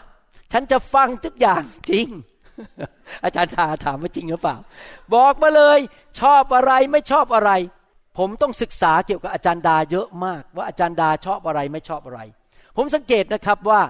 [0.51, 2.07] ฉันจะฟังทุกอย่างจริง
[3.23, 4.57] อาจารย์ทาถามว่าจริงหรือเปล่า
[5.13, 5.79] บอกมาเลย
[6.21, 7.51] ชอบอะไรไม่ชอบอะไร
[8.17, 12.19] ผมต้องศึกษาเกี่ยวกับอาจารย์ดาเยอะมาก ว่าอาจารย์ดาชอบอะไรไม่ชอบอะไร
[12.77, 13.81] ผมสังเกตนะครับว่า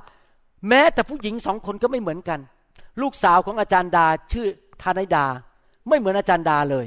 [0.70, 2.40] แม้แต่ผู้หญิงสองคนก็ไม่เหมือนกัน
[3.02, 4.48] ลูกสาวของอาจารย์ดาชื่อ
[4.82, 5.26] ธานดา
[5.88, 6.86] ไม่เหมือนอาจารย์ดาเลย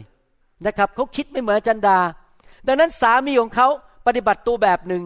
[0.66, 1.98] นะครับเขาคิดไม่เหมือนอาจันดา
[2.66, 3.68] ดังนั้นสามีของเขา
[4.07, 5.04] ปฏิบัติตัวแบบหนึ่ง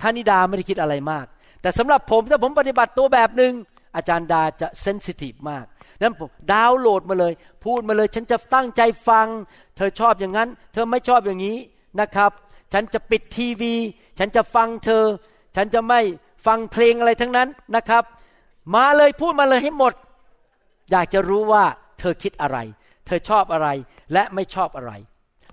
[0.00, 1.26] ท่านิดาไม่ได้คิดอะไรมาก
[1.62, 3.52] แต่สำหรับผมถ้าผมปฏิบัติตัวแบบหนึ่ง
[3.96, 5.64] อาจารย์ดาจะเซนซิทีฟมาก
[6.02, 7.32] นั้นผมดาวน์โหลดมาเลย
[7.64, 9.26] พูดมาเลย ฉันจะตั้งใจฟัง
[9.76, 11.58] เธอชอบอย่างนั้น เธอไม่ชอบอย่างนี้
[12.00, 12.30] นะครับ
[12.72, 13.74] ฉันจะปิดทีวี
[14.18, 15.04] ฉันจะฟังเธอ
[15.56, 16.00] ฉันจะไม่
[16.46, 18.04] ฟังเพลงอะไรทั้งนั้นนะครับ
[18.74, 19.94] มาเลยพูดมาเลยให้หมด
[20.90, 21.64] อยากจะรู้ว่า
[21.98, 22.58] เธอคิดอะไร
[23.06, 23.68] เธอชอบอะไร
[24.12, 24.92] และไม่ชอบอะไร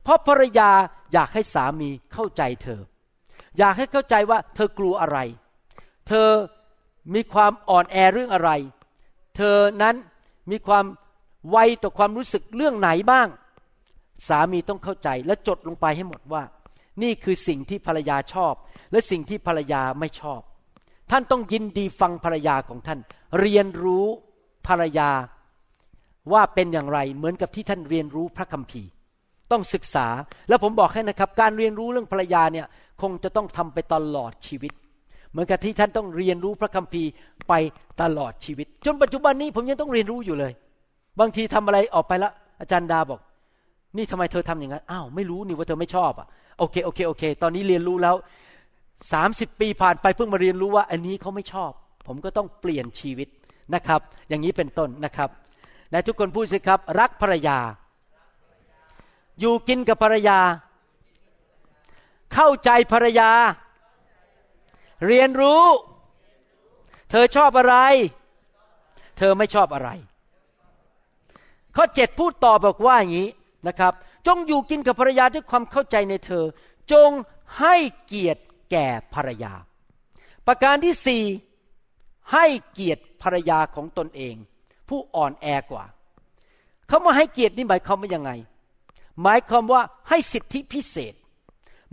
[0.04, 0.72] เพราะภรรยา
[1.14, 2.82] อยากให้สามีเข้าใจเธอ
[3.58, 5.18] อยากให้เข้าใจว่าเธอกลัวอะไร
[6.08, 6.30] เธอ
[7.14, 8.52] มีความอ่อนแอเรื่องอะไร
[9.36, 9.96] เธอนั้น
[10.52, 10.86] มีความ
[11.50, 13.28] ไวต่อความรู้สึกเรื่องไหนบ้าง
[14.28, 16.44] สามีต้องเข้าใจและจดลงไปให้หมดว่า
[17.02, 18.54] นี่คือสิ่งที่ภรรยาชอบ
[18.92, 20.42] และสิ่งที่ภรรยาไม่ชอบ
[21.12, 23.00] ท่านต้องยินดีฟังภรรยาของท่าน
[23.40, 24.06] เรียนรู้
[24.68, 25.10] ภรรยา
[26.34, 28.90] ว่าเป็นอย่างไรเหมือนกับที่ท่านเรียนรู้พระคัมภีร์
[29.52, 30.08] ต้องศึกษา
[30.50, 32.66] แล้วผมบอกให้นะครับ การเรียนรู้เรื่องภรรยาเนี่ย
[33.02, 34.72] คงจะต้องทำไปตลอดชีวิต
[35.32, 37.10] เหมือนกับที่ท่านต้องเรียนรู้พระคัมภีร์
[37.50, 37.54] ไป
[38.02, 40.52] ตลอดชีวิต จนปัจจุบันนี้ผมยังต้องเรียนรู้อยู่เลย
[41.20, 42.32] บางทีทำอะไรออกไปแล้ว
[42.62, 43.20] อาจารย์ดาบอก
[43.98, 46.28] นี่ทำไมเธอทำอย่างนั้นอ้าวไม่รู้นี่ว่าเธอไม่ชอบอะ
[46.60, 48.16] โอเคโอเคโอเค ตอนนี้เรียนรู้แล้ว
[49.14, 51.72] สามสิบปีผ่านไปเพิ่งมาเรียนรู้ว่า อันนี้เขาไม่ชอบ
[52.08, 53.28] ผมก็ต้องเปลี่ยนชีวิต
[53.76, 55.30] นะครับ อย่างนี้เป็นต้นนะครับ
[55.92, 57.58] และทุกคนพูดสิครับ รักภรรยา
[59.40, 60.40] อยู่กินกับภรรยา
[62.34, 63.30] เข้าใจภรรยา
[65.06, 65.64] เรียนรู้
[67.10, 67.76] เธอชอบอะไร
[69.18, 69.90] เธอไม่ชอบอะไร
[71.76, 73.30] ข้อเจ็ดพูดต่อบอกว่าอย่างนี้
[73.68, 73.94] นะครับ
[74.28, 76.46] จงอยู่กินกับภรรยาด้วยความเข้าใจในเธอ
[76.92, 77.10] จง
[77.60, 79.54] ให้เกียรติแก่ภรรยา
[80.48, 81.24] ประการที่สี่
[82.34, 84.36] ให้เกียรติภรรยาของตนเอง
[84.90, 85.86] ผู้อ่อนแอกว่า
[86.88, 88.32] เขามาให้เกียรตินี่หมายความว่ายังไง
[89.22, 91.14] หมายความว่าให้สิทธิพิเศษ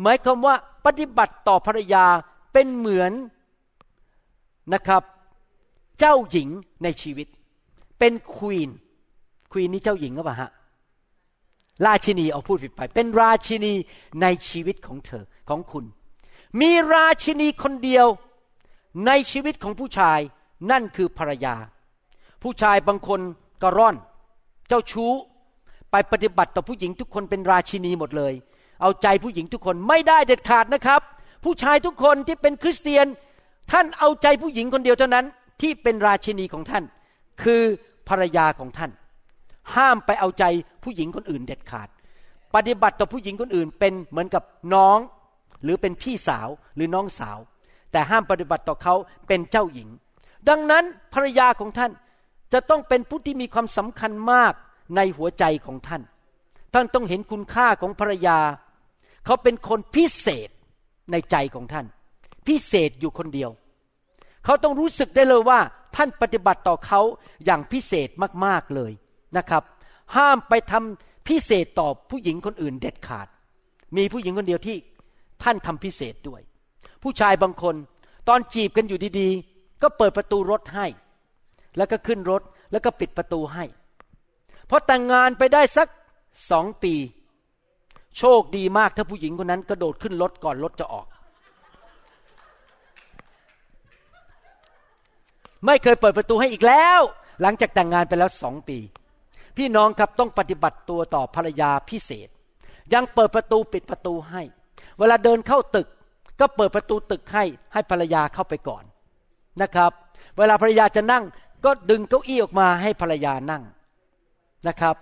[0.02, 2.04] หมายความว่าปฏิบัติต่อภรรยา
[2.52, 3.12] เป็นเหมือน
[4.74, 5.02] นะครับ
[5.98, 6.48] เจ้าหญิง
[6.82, 7.28] ในชีวิต
[7.98, 8.70] เป็นควีน
[9.52, 10.50] ควีนนี่เจ้าหญิงหรือเปล่าฮะ
[11.86, 13.72] ราชินีเอาพูดผิดไป เป็นราชินี
[14.22, 15.84] ในชีวิตของเธอของคุณ
[16.60, 18.06] มีราชินีคนเดียว
[19.06, 20.18] ในชีวิตของผู้ชาย
[20.70, 21.54] นั่นคือภรรยา
[22.42, 23.20] ผู้ชายบางคน
[23.62, 23.96] กระร่อน
[24.68, 25.12] เจ้าชู้
[25.96, 28.34] ไปปฏิบัติต่อผู้หญิงทุกคนเป็นราชินีหมดเลย
[28.82, 31.00] เอาใจผู้หญิงทุกคนไม่ได้เด็ดขาดนะครับ
[31.44, 33.06] ผู้ชายทุกคนที่เป็นคริสเตียน
[33.72, 35.26] ท่านเอาใจผู้หญิงคนเดียวเท่านั้น
[35.60, 36.84] ที่เป็นราชินีของท่าน
[37.42, 37.62] คือ
[38.08, 38.90] ภรรยาของท่าน
[39.74, 40.44] ห้ามไปเอาใจ
[40.82, 41.88] ผู้หญิงคนอื่นเด็ดขาด
[42.54, 44.42] ปฏิบัติต่อผู้หญิงคนอื่น เป็นเหมือนกับ
[44.74, 44.98] น้อง
[45.62, 47.38] หรือเป็นพี่สาวหรือน้องสาว
[47.92, 48.94] แต่ห้ามปฏิบัติต่อเขา
[49.28, 49.88] เป็นเจ้าหญิง
[50.48, 51.92] ดังนั้นภรรยาของท่าน
[52.52, 54.54] จะต้องเป็นผู้ที่มีความสำคัญมาก
[54.96, 56.02] ในหัวใจของท่าน
[56.74, 58.38] ท่านต้องเห็นคุณค่าของภรรยา
[59.24, 60.48] เขาเป็นคนพิเศษ
[61.12, 61.86] ในใจของท่าน
[62.46, 63.50] พิเศษอยู่คนเดียว
[64.44, 65.60] เขาต้องรู้สึกได้เลยว่า
[65.96, 67.00] ท่านปฏิบัติต่อเขา
[67.44, 68.08] อย่างพิเศษ
[68.44, 68.92] มากๆเลย
[69.36, 69.62] นะครับ
[70.16, 73.28] ห้ามไปทำพิเศษต่อผู้หญิงคนอื่นเด็ดขาด
[73.96, 74.76] มีผู้หญิงคนเดียวที่
[75.42, 76.42] ท่านทำพิเศษด้วย
[77.02, 77.74] ผู้ชายบางคน
[78.28, 80.86] ตอนจีบกันอยู่ดีๆ ก็เปิดประตูรถให้
[81.76, 82.42] แล้วก็ขึ้นรถ
[82.72, 83.64] แล้วก็ปิดประตูให้
[84.70, 85.88] พอแต่งงานไปได้สัก
[86.50, 86.94] สองปี
[88.18, 91.06] โชคดีมากถ้าผู้หญิงคนนั้นกระโดดขึ้นรถก่อนรถจะออก
[95.66, 97.00] ไม่เคยเปิดประตูให้อีกแล้ว
[97.42, 98.78] หลังจากแต่งงานไปแล้วสองปี
[99.56, 102.28] พี่น้องครับต้องปฏิบัติตัวต่อภรรยาพิเศษ
[102.94, 104.42] ยังเปิดประตูปิดประตูให้
[104.98, 105.88] เวลาเดินเข้าตึก
[106.40, 108.84] ก็เปิดประตูตึกให้ให้ภรรยาเข้าไปก่อน
[109.62, 109.90] นะครับ
[110.38, 111.24] เวลาภรรยาจะนั่ง
[111.64, 113.62] ก็ดึงเก้าอี้ออกมาให้ภรรยานั่ง
[114.68, 114.96] นะครับ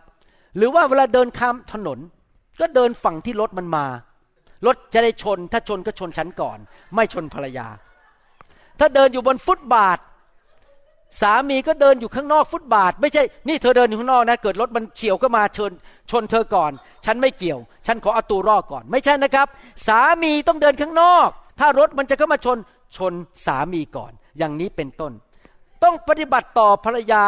[0.57, 1.99] หรือว่าเวลาเดินข้ามถนน
[2.61, 3.87] ก็เดินฝั่งที่รถมันมา
[4.67, 6.59] รถจะได้ชน ถ้าชนก็ชนฉันก่อน
[6.95, 7.67] ไม่ชนภรรยา
[8.79, 9.99] ถ้าเดินอยู่บนฟุตบาท
[11.21, 15.73] สามีก็เดินอยู่ข้างนอกฟุตบาท ไม่ใช่ นี่เธอเดินอยู่ข้างนอกนะ เกิดรถมันเฉียวก็มาชน
[16.11, 16.73] ชนเธอก่อน
[17.07, 19.47] ฉันไม่เกี่ยว ฉันขอเอาตัวรอดก่อน ไม่ใช่นะครับ
[19.87, 22.59] สามีต้องเดินข้างนอก ถ้ารถมันจะเข้ามาชน
[22.97, 23.13] ชน
[23.47, 25.13] สามีก่อน อย่างนี้เป็นต้น
[25.85, 27.25] ต้องปฏิบัติต่อภรรยา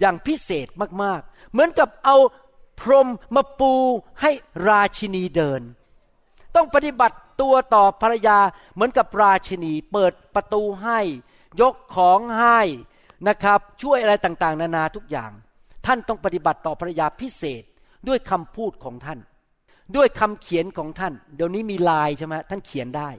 [0.00, 0.66] อย่างพิเศษ
[1.02, 2.16] มากๆ เหมือนกับเอา
[2.80, 3.72] พรมมาปู
[4.20, 4.30] ให้
[4.68, 5.62] ราชินีเดิน
[6.54, 8.38] ต้องปฏิบัติตัวต่อภรรยา
[8.74, 11.00] เหมือนกับราชินี เปิดประตูให้
[11.60, 12.58] ยกของให้
[13.28, 15.30] นะครับ ช่วยอะไรต่างๆ นานาทุกอย่าง
[15.86, 17.62] ท่านต้องปฏิบัติต่อภรรยาพิเศษ
[18.08, 19.18] ด้วยคำพูดของท่าน
[19.96, 23.10] ด้วยคำเขียนของท่าน เดี๋ยวนี้มีไลน์ใช่ไหมท่านเขียนได้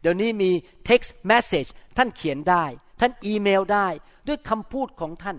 [0.00, 0.50] เดี๋ยวนี้มี
[0.88, 2.64] text message ท่านเขียนได้
[3.00, 3.88] ท่านอีเมลได้
[4.28, 5.36] ด้วยคำพูดของท่าน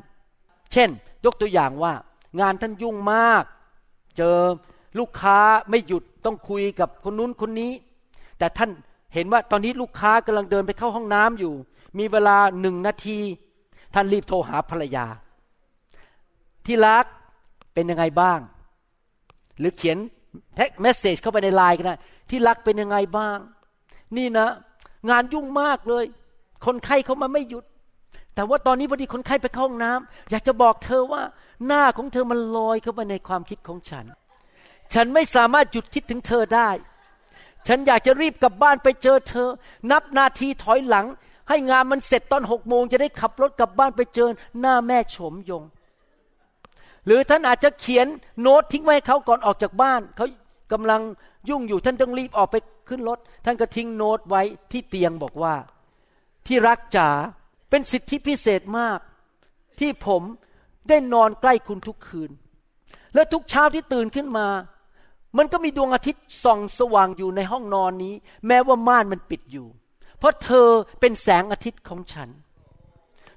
[0.74, 0.90] เช่น
[1.26, 1.94] ยกตัวอย่างว่า
[2.40, 3.44] งานท่านยุ่งมาก
[4.18, 4.38] เจอ
[5.00, 5.40] ลูกค้า
[5.70, 7.72] ไม่หยุดต้องคุยกับคนนู้นคนนี้
[8.40, 8.70] แต่ท่าน
[9.14, 11.54] เห็นว่าตอนนี้ลูกค้ากำลังเดินไปเข้าห้องน้ำอยู่
[12.00, 13.20] มีเวลาหนึ่งนาที
[13.94, 15.06] ท่านรีบโทรหาภรรยา
[16.66, 17.06] ที่รัก
[17.74, 18.40] เป็นยังไงบ้าง
[19.60, 19.98] หรือเขียน
[20.56, 21.96] text message เข้าไปในไลน์ก็ได้
[22.30, 23.38] ที่รักเป็นยังไงบ้าง
[24.18, 24.50] นี่นะ
[25.10, 26.06] งานยุ่งมากเลย
[26.66, 27.66] คนไข้เขามาไม่หยุด
[28.36, 31.22] แต่ว่าตอนนี้พอดีคนไข้ไปเข้าห้องน้ำอยากจะบอกเธอว่า
[31.66, 34.06] หน้าของเธอมันลอยเข้ามาในความคิดของฉัน
[34.94, 36.70] ฉันไม่สามารถหยุดคิดถึงเธอได้
[37.68, 39.50] ฉันอยากจะรีบกลับบ้านไปเจอเธอ
[39.92, 41.08] นับนาทีถอยหลัง
[41.50, 45.64] ให้งานมันเสร็จตอนหกโมงจะได้ขับรถกลับบ้านไปเจอหน้าแม่โฉมยง
[47.06, 48.08] หรือท่านอาจจะเขียน
[48.42, 50.26] โน้ตทิ้งไว้ให้เขาก่อนออกจากบ้านเขา
[50.72, 51.02] กำลัง
[51.50, 52.56] ยุ่งอยู่ท่านต้องรีบออกไป
[52.90, 54.42] ขึ้นรถท่านก็ทิ้งโน้ตไว้
[54.72, 55.56] ที่เตียงบอกว่า
[56.48, 57.10] ที่รักจ๋า
[57.72, 59.00] เป็นสิทธิพิเศษมาก
[59.80, 60.24] ที่ผม
[60.90, 62.32] ได้นอนใกล้คุณทุกคืน
[63.16, 64.48] และทุกเช้าที่ตื่นขึ้นมา
[65.38, 68.14] มันก็มีดวงอาทิตย์ส่องสว่างอยู่ในห้องนอนนี้
[68.48, 69.68] แม้ว่าม่านมันปิดอยู่
[70.18, 70.68] เพราะเธอ
[71.00, 72.30] เป็นแสงอาทิตย์ของฉัน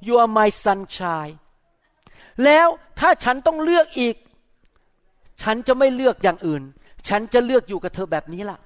[0.07, 1.35] You are my sunshine
[2.45, 2.67] แล้ว
[2.99, 4.17] ถ้าฉันต้องเลือกอีก
[5.43, 6.63] ฉันจะไม่เลือกอย่างอื่น
[7.09, 8.59] ฉันจะเลือกอยู่กับเธอแบบนี้ล่ะ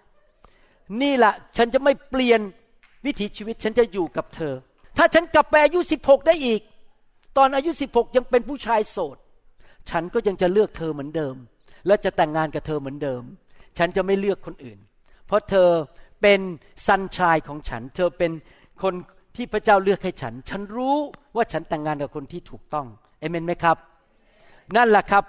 [1.03, 2.41] นี่แหละฉันจะไม่เปลี่ยน
[3.05, 4.55] วิถีชีวิต ฉันจะอยู่กับเธอ
[4.99, 6.61] ถ้าฉันกลับไปอายุสิบหกได้อีก
[7.37, 9.17] ตอนอายุสิบหกยังเป็นผู้ชายโสด
[9.91, 11.35] ฉันก็ยังจะเลือกเธอเหมือนเดิม
[11.87, 13.23] และจะแต่งงานกับเธอเหมือนเดิม
[13.79, 14.79] ฉันจะไม่เลือกคนอื่น
[15.27, 15.69] เพราะเธอ
[16.23, 16.41] เป็น
[16.87, 18.33] สันชายของฉัน เธอเป็น
[18.83, 18.95] คน
[19.37, 20.97] ที่พระเจ้าเลือกให้ฉัน ฉันรู้
[21.37, 22.87] ว่าฉันแต่งงานกับคนที่ถูกต้อง
[23.21, 23.77] เอเมนไหมครับ
[24.77, 25.25] นั่นแหละครับ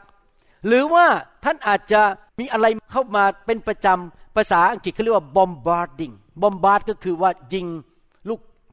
[0.68, 1.06] หรือว่า
[1.44, 2.02] ท่านอาจจะ
[2.40, 7.68] มีอะไรเข้ามาเป็นประจำภาษาอังกฤษเขาเรียกว่า bombarding bombard ก็คือว่ายิง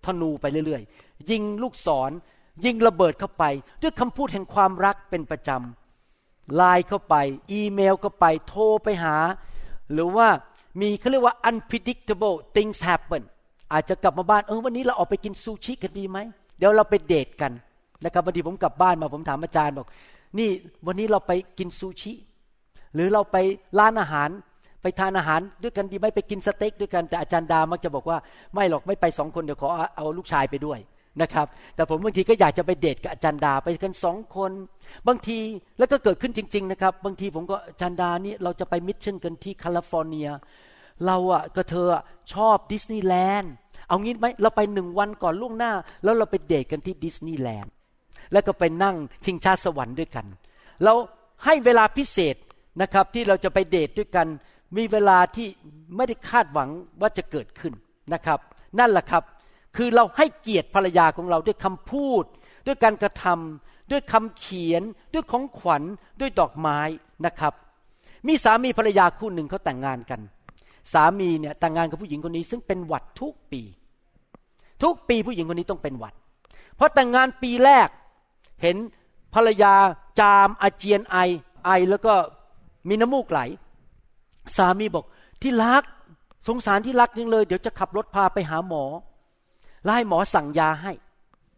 [0.06, 2.10] ธนูไปเรื่อยๆ ยิงลูกศร
[2.64, 3.44] ยิงระเบิดเข้าไป
[3.82, 7.14] ด้วยคำพูดแห่งความรักเป็นประจำไลน์เข้าไป
[7.52, 9.16] อีเมลเข้าไปโทรไปหา
[9.92, 10.28] หรือว่า
[10.80, 13.22] มีเขาเรียกว่า unpredictable things happen
[13.72, 16.18] อาจจะกลับมาบ้านเออวันนี้เราออกไปกินซูชิกันดีไหม
[16.58, 17.52] เดี๋ยวเราไปเดทกัน
[18.04, 19.86] นะครับบางทีผมกลับบ้านมาผมถามอาจารย์บอก
[20.38, 20.48] นี่
[20.86, 22.12] วันนี้เราไปกินซูชิ
[22.94, 23.36] หรือเราไป
[23.78, 24.28] ร้านอาหาร
[24.86, 28.18] ไปทานอาหารด้วยกันดีไหมไปกินสเต็กด้วยกันแต่อาจารย์ดามักจะบอกว่า
[28.54, 30.78] ไม่หรอกไม่ไปสองคนเดี๋ยวขอเอาลูกชายไปด้วย
[31.22, 34.52] นะครับแต่ผมบางทีก็อยากจะไปเดทกับอาจารย์ดาไปกันสองคน
[35.08, 35.38] บางที
[35.78, 40.28] แล้วก็เกิดขึ้นจริง ๆ นะครับ บางทีผมก็อาจารย์ดานี่เราจะไป mission กันที่แคลิฟอร์เนีย
[41.06, 41.88] เราอะก็เธอ
[42.34, 43.52] ชอบดิสนีย์แลนด์
[43.88, 45.72] เอางี้ไหมเราไปหนึ่งวันก่อนล่วงหน้า
[46.04, 47.72] แล้วเราไปเดทกันที่ดิสนีย์แลนด์
[48.32, 50.26] แล้วก็ไปนั่งชิงช้าสวรรค์ด้วยกัน
[50.84, 50.92] เรา
[51.44, 52.36] ให้เวลาพิเศษ
[52.82, 54.26] นะครับที่เราจะไปเดทด้วยกัน
[54.76, 55.48] มีเวลาที่
[55.96, 57.72] ไม่ได้คาดหวังว่าจะเกิดขึ้น
[58.14, 58.38] นะครับ
[58.78, 59.22] นั่นแหละครับ
[59.76, 62.24] คือเราให้เกียรติภรรยาของเราด้วยคำพูด
[62.66, 64.82] ด้วยการกระทำด้วยคำเขียน
[65.14, 65.82] ด้วยของขวัญ
[66.20, 66.80] ด้วยดอกไม้
[67.26, 67.52] นะครับ
[68.26, 70.20] มีสามีภรรยาคู่หนึ่งเขาแต่งงานกัน
[70.92, 73.62] สามีเนี่ยแต่งงานกับผู้หญิงคนนี้ ซึ่งเป็นหวัดทุกปี
[74.82, 76.14] ทุกปีผู้หญิงคนนี้ต้องเป็นหวัด
[76.76, 77.88] เพราะแต่งงานปีแรก
[78.62, 78.76] เห็น
[79.34, 79.74] ภรรยา
[80.20, 81.16] จามอาเจียนไอ
[81.64, 82.14] ไอแล้วก็
[82.88, 83.40] มีน้ำมูกไหล
[84.56, 85.04] สามีบอก
[85.42, 85.82] ที่รัก
[86.48, 88.84] สงสารที่รักยังเลย เดี๋ยวจะขับรถพาไปหาหมอ
[89.84, 90.92] แล้วให้หมอสั่งยาให้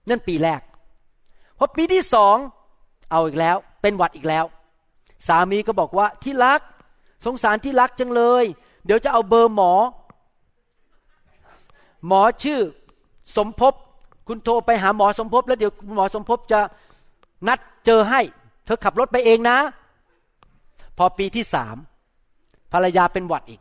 [0.08, 0.60] นั่นปีแรก
[1.58, 2.36] พอปีที่สอง
[3.10, 4.44] เอาอีกแล้ว เป็นหวัดอีกแล้ว
[5.28, 6.60] สามีก็บอกว่าที่รัก
[7.26, 8.44] สงสารที่รักจังเลย
[8.84, 9.72] เดี๋ยวจะเอาเบอร์หมอ
[12.06, 12.60] หมอชื่อ
[13.36, 13.74] สมภพ
[14.28, 16.60] คุณโทรไปหาหมอสมภพแล้วเดี๋ยวหมอสมภพจะ
[17.48, 18.20] นัดเจอให้
[18.64, 19.58] เธอขับรถไปเองนะ
[20.98, 21.76] พอปีที่สาม
[22.72, 23.60] ภรรยาเป็นหวัดอีก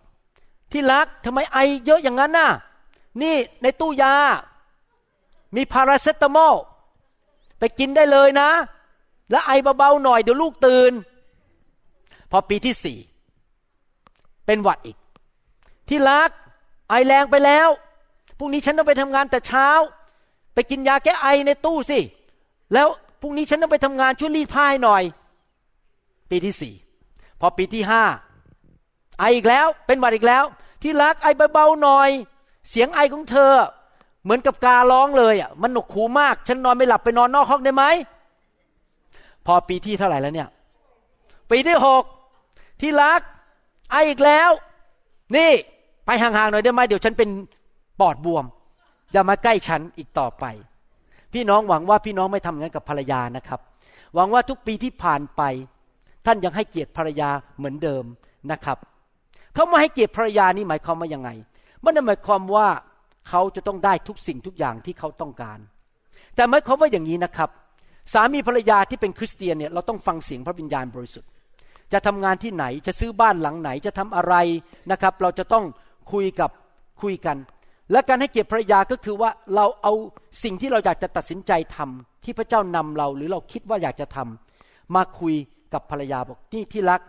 [0.72, 2.50] ที่รักทำไมไอเยอะอย่างนั้นน่ะ
[3.22, 4.14] นี่ในตู้ยา
[5.56, 6.56] มีพาราเซตามอล
[7.60, 8.50] ไปกินได้เลยนะ
[9.32, 10.92] แล้วไอเบาๆหน่อยเดี๋ยวลูกตื่น
[12.32, 12.98] พอปีที่สี่
[14.46, 14.98] เป็นหวัดอีก
[15.90, 16.30] ที่รัก
[16.90, 17.70] ไอแรงไปแล้ว
[18.38, 19.68] พรุ่งนี้ฉันต้องไปทำงานแต่เช้า
[20.54, 22.00] ไปกินยาแก้ไอในตู้สิ
[22.74, 22.88] แล้ว
[23.22, 25.04] พรุ่งนี้ฉันต้องไปทำงานช่วยรีดผ้าให้หน่อย
[26.30, 26.74] ปีที่สี่
[27.40, 28.04] พอปีที่ห้า
[29.20, 30.44] ไออีกแล้วเป็นหวัดอีกแล้ว
[30.82, 32.10] ที่รักไอเบาๆหน่อย
[32.70, 33.54] เสียงไอของเธอ
[34.24, 37.84] เหมือนกับการ้องเลยอะมันหนกหูมาก ฉันนอนไม่หลับไปนอนนอกห้องได้ไหม
[39.46, 40.50] พอปีที่เท่าไหร่แล้วเนี่ย
[41.52, 42.04] ปีที่หก
[42.82, 43.22] ที่รัก
[43.92, 44.50] ไออีกแล้ว
[45.36, 45.52] นี่
[46.06, 47.30] ไปห่างๆหน่อยได้ไหมเดี๋ยวฉันเป็น
[48.00, 48.46] ปอดบวม
[49.12, 50.46] อย่ามาใกล้ฉันอีกต่อไป
[51.34, 53.60] พี่น้องหวังว่าพี่น้องไม่ทำงั้นกับภรรยานะครับ
[54.16, 55.42] หวังว่าทุกปีที่ผ่านไป
[56.26, 58.04] ท่านยังให้เกียรติภรรยาเหมือนเดิม
[58.52, 58.78] นะครับ
[59.58, 61.30] เขาไมาให้เกียรติภรรยานี่หมายความว่ายังไง
[61.84, 62.68] มันหมายความว่า
[63.30, 65.60] เขาจะต้องได้ทุกสิ่งทุกอย่างที่เขาต้องการ
[66.36, 67.50] แต่หมายความว่าอย่างนี้นะครับ
[68.14, 71.30] สามีภรรยาที่เป็นคริสเตียนเนี่ยเราต้องฟังเสียงพระวิญญาณบริสุทธิ์
[71.94, 74.36] จะทำงานที่ไหนจะซื้อบ้านหลังไหนจะทำอะไร
[74.92, 75.66] นะครับ เราจะต้อง
[76.12, 76.52] คุยกับ
[77.02, 77.38] คุยกัน
[77.92, 79.94] และการให้เกียรติภรรยาก็คือว่าเราเอา
[80.44, 85.36] สิ่งที่เราอยากจะตัดสินใจทำที่พระเจ้านำเราหรือเราคิดว่าอยากจะทำมาคุย
[85.74, 87.02] กับภรรยาบอกนี่ที่รัก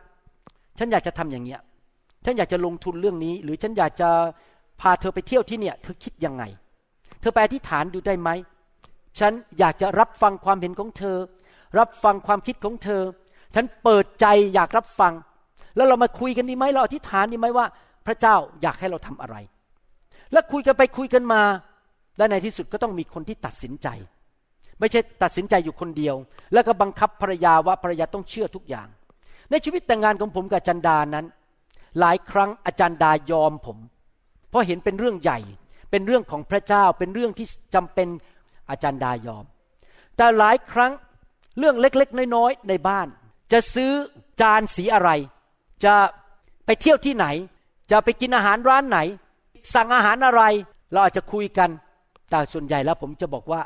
[0.79, 1.61] ฉันอยากจะทำอย่างเงี้ย
[2.25, 4.09] ฉันอยากจะลงทุนเรื่องนี้ หรือฉันอยากจะ
[4.81, 6.45] พาเธอไปเที่ยวที่เนี่ย เธอคิดยังไง
[7.21, 8.31] เธอไปอธิษฐานดูได้ไหม
[9.19, 11.17] ฉันอยากจะรับฟังความเห็นของเธอ
[11.79, 13.03] รับฟังความคิดของเธอ
[13.55, 15.13] ฉันเปิดใจอยากรับฟัง
[15.77, 17.67] แล้วเรามาคุยกันดีไหมเราอธิษฐานดีไหมว่า
[18.07, 19.37] พระเจ้าอยากให้เราทำอะไร
[20.33, 21.43] แล้วคุยกันไปคุยกันมา
[22.19, 23.89] และในที่สุดก็ต้องมีคนที่ตัดสินใจ
[24.81, 26.15] ไม่ใช่ตัดสินใจอยู่คนเดียว
[26.53, 28.89] แล้วก็บังคับภรรยาว่าภรรยาต้องเชื่อทุกอย่าง
[29.51, 31.27] ในชีวิตแต่งงานของผมกับจันดานั้น
[32.01, 33.79] หลายครั้งอาจารย์ดายอมผม
[34.51, 35.39] เพราะเห็นเป็นเรื่องใหญ่
[35.91, 38.09] เป็นเรื่องของพระเจ้า เป็นเรื่องที่จำเป็น
[38.71, 39.45] อาจารย์ดายอม
[40.17, 40.93] แต่หลายครั้ง
[41.59, 43.07] เรื่องเล็กๆ น้อยๆ ในบ้าน
[43.53, 43.93] จะซื้อ
[44.41, 45.11] จานสีอะไร
[45.85, 45.95] จะ
[46.67, 47.27] ไปเที่ยวที่ไหน
[47.91, 48.99] จะไปกินอาหารร้านไหน
[49.75, 50.43] สั่งอาหารอะไร
[50.93, 51.71] เราอาจจะคุยกัน
[52.31, 53.61] แต่ส่วนใหญ่แล้วผมจะบอกว่า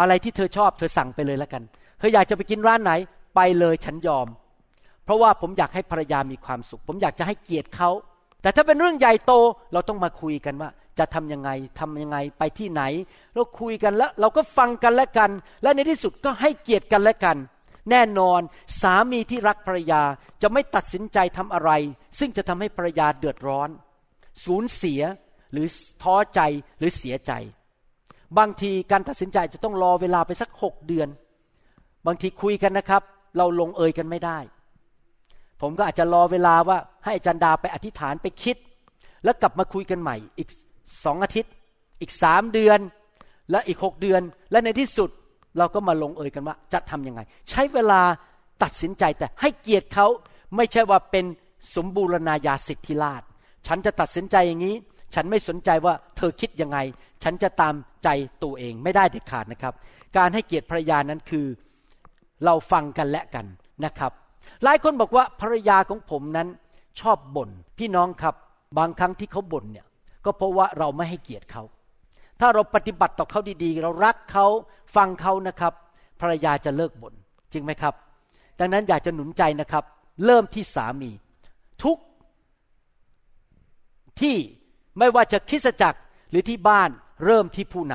[0.00, 1.62] อะไรที่เธอชอบเธอสั่งไปเลยแล้วกัน
[1.98, 2.92] เธออยากจะไปกินร้านไหน
[3.36, 4.26] ไปเลยฉันยอม
[5.04, 7.90] เพราะว่าผมอยากให้ภรรยามีความสุข ผมอยากจะให้เกียรติเขา
[8.42, 9.32] แต่ถ้าเป็นเรื่องใหญ่โต
[9.72, 12.82] เราต้องมาคุยกันว่า จะทำยังไงทำยังไงไปที่ไหน
[13.34, 15.30] เราคุยกันแล้ว เราก็ฟังกันและกัน
[15.62, 17.36] และในที่สุดก็ให้เกียรติกันและกัน
[17.90, 18.40] แน่นอน
[18.80, 20.02] สามีที่รักภรรยา
[20.42, 21.70] จะไม่ตัดสินใจทำอะไร
[22.18, 23.68] ซึ่งจะทำให้ภรรยาเดือดร้อน
[24.44, 25.02] สูญเสีย
[25.52, 25.66] หรือ
[26.02, 26.40] ท้อใจ
[26.78, 27.32] หรือเสียใจ
[28.38, 31.08] บางทีการตัดสินใจจะต้องรอเวลาไปสักหกเดือน
[32.06, 33.02] บางทีคุยกันนะครับ
[33.36, 34.38] เราลงเอยกันไม่ได้
[35.66, 38.56] ผมก็อาจจะรอเวลาว่าให้อาจารย์ดาไปอธิษฐานไปคิด
[39.24, 40.48] แล้วกลับมาคุยกันใหม่ อีก
[41.04, 41.52] สองอาทิตย์
[42.00, 42.78] อีกสามเดือน
[43.50, 45.10] และอีกหกเดือน และในที่สุด
[45.58, 48.00] เราก็มาลงเอยกันว่าจะทํำยังไง ใช้เวลา
[48.62, 50.06] ตัดสินใจแต่ให้เกียรติเขา
[50.56, 51.24] ไม่ใช่ว่าเป็น
[51.76, 53.22] สมบูรณาญาสิทธิราช
[53.66, 54.74] ฉันจะตัดสินใจอย่างนี้
[55.14, 56.78] ฉันไม่สนใจว่าเธอคิดยังไง
[57.24, 57.74] ฉันจะตาม
[58.04, 58.08] ใจ
[58.42, 59.74] ตัวเองไม่ได้เด็ดขาดนะครับ
[60.16, 61.46] การให้เกียรติภรรยานั้นคือ
[62.44, 63.46] เราฟังกันและกัน
[63.84, 64.12] นะครับ
[64.62, 66.48] หลายคนบอกว่าภรรยาของผมนั้น
[67.00, 68.34] ชอบบ่นพี่น้องครับ
[68.78, 69.86] บางครั้งที่เขาบ่นเนี่ย
[70.24, 71.62] ก็เพราะว่าเราไม่ให้เกียรติเขา
[72.40, 74.46] ถ้าเราปฏิบัติต่อเขาดีๆ เรารักเขา
[74.96, 75.72] ฟังเขานะครับ
[76.20, 77.14] ภรรยาจะเลิกบน่น
[77.52, 77.94] จริงไหมครับ
[78.58, 79.84] ดังนั้นอยากจะหนุนใจนะครับ
[80.24, 81.10] เริ่มที่สามี
[81.82, 81.98] ทุก
[84.20, 84.36] ที่
[84.98, 86.90] ไม่ว่าจะคิดจักรหรือที่บ้าน
[87.24, 87.94] เริ่มที่ผู้น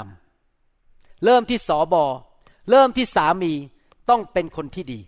[0.62, 2.06] ำเริ่มที่สอบอ
[2.70, 3.54] เริ่มที่สามี
[4.10, 5.00] ต้องเป็นคนที่ดี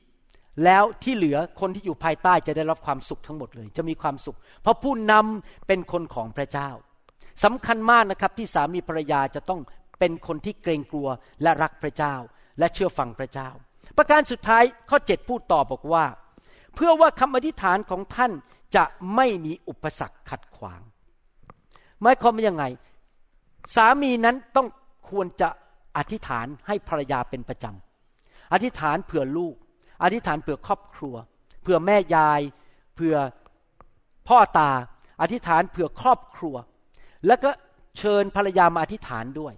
[0.66, 6.70] แล้วที่เหลือคนที่อยู่ภายใต้จะได้รับความสุขทั้งหมดเลย จะมีความสุข เพราะผู้นำเป็นคนของพระเจ้า
[7.44, 9.60] สำคัญมากนะครับที่สามีภรรยาจะต้อง
[10.00, 11.08] เป็นคนที่เกรงกลัว
[11.42, 12.16] และรักพระเจ้า
[12.60, 13.50] และเชื่อฟังพระเจ้า
[13.98, 16.06] ประการสุดท้ายข้อ7พูดต่อบอกว่า
[16.76, 18.32] เพื่อว่าคำอธิษฐานของท่าน
[18.76, 18.84] จะ
[19.16, 20.82] ไม่มีอุปสรรคขัดขวาง
[22.02, 22.64] หมายความว่ายังไง
[23.76, 24.68] สามีนั้นต้อง
[25.10, 25.50] ควรจะ
[25.98, 29.56] อธิษฐานให้ภรรยาเป็นประจำอธิษฐานเผื่อลูก
[30.04, 31.16] อธิษฐานเผื่อครอบครัว
[31.62, 32.42] เผื่อแม่ยาย
[32.96, 33.16] เผื่อ
[34.28, 34.72] พ่อตา
[35.22, 36.56] อธิษฐานเผื่อครอบครัว
[37.28, 37.50] แล้วก็
[37.98, 39.54] เชิญภรรยามาอธิษฐานด้วย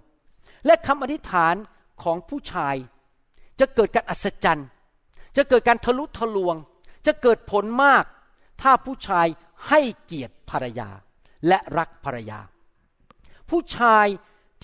[0.66, 1.54] และคำอธิษฐาน
[2.02, 2.74] ของผู้ชาย
[3.60, 4.68] จะเกิดการอัศจรรย์
[5.36, 6.56] จะเกิดการทะลุทะลวง
[7.06, 8.04] จะเกิดผลมาก
[8.62, 9.26] ถ้าผู้ชาย
[9.68, 10.88] ให้เกียรติภรรยา
[11.48, 12.40] และรักภรรยา
[13.50, 14.06] ผู้ชาย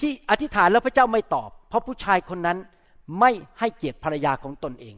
[0.01, 2.59] ที่อธิษฐานแล้วพระเจ้าไม่ตอบ เพราะผู้ชายคนนั้น
[3.21, 4.97] ไม่ให้เกียรติภรรยาของตนเอง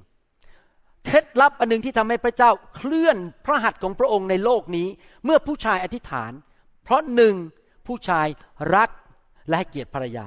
[1.04, 4.88] เคล็ดลับอันหนึ่งที่ทำให้พระเจ้าเคลื่อนพระหัตถ์ของพระองค์ในโลกนี้
[5.24, 6.32] เมื่อผู้ชายอธิษฐาน
[6.84, 7.34] เพราะหนึ่ง
[7.86, 8.26] ผู้ชาย
[8.74, 8.90] รัก
[9.48, 10.26] และให้เกียรติภรรยา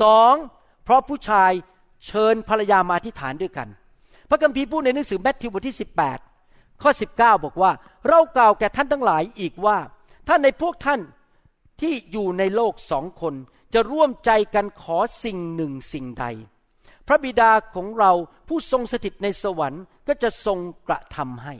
[0.00, 0.34] สอง
[0.84, 1.52] เพราะผู้ชาย
[2.06, 3.68] เชิญภรรยามาอธิษฐานด้วยกัน
[4.28, 5.76] พระคัมภีร์พูดในหนังสือแมทธิวบทที่
[6.28, 7.72] 18 ข้อ 19 บอกว่า
[8.08, 9.78] เรากล่าวแก่ท่านทั้งหลายอีกว่า
[10.28, 11.00] ถ้านในพวกท่าน
[11.80, 13.34] ที่อยู่ในโลกสองคน
[13.74, 16.24] จะร่วมใจกันขอสิ่งหนึ่งสิ่งใด
[17.08, 18.12] พระบิดาของเรา
[18.48, 21.54] ผู้ทรงสถิตในสวรรค์ก็จะทรงกระทำให้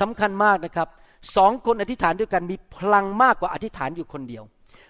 [0.00, 0.88] สำคัญมากนะครับ
[1.36, 4.42] สองคนอธิษฐานด้วยกันมีพลังมากกว่าอธิษฐานอยู่คนเดียว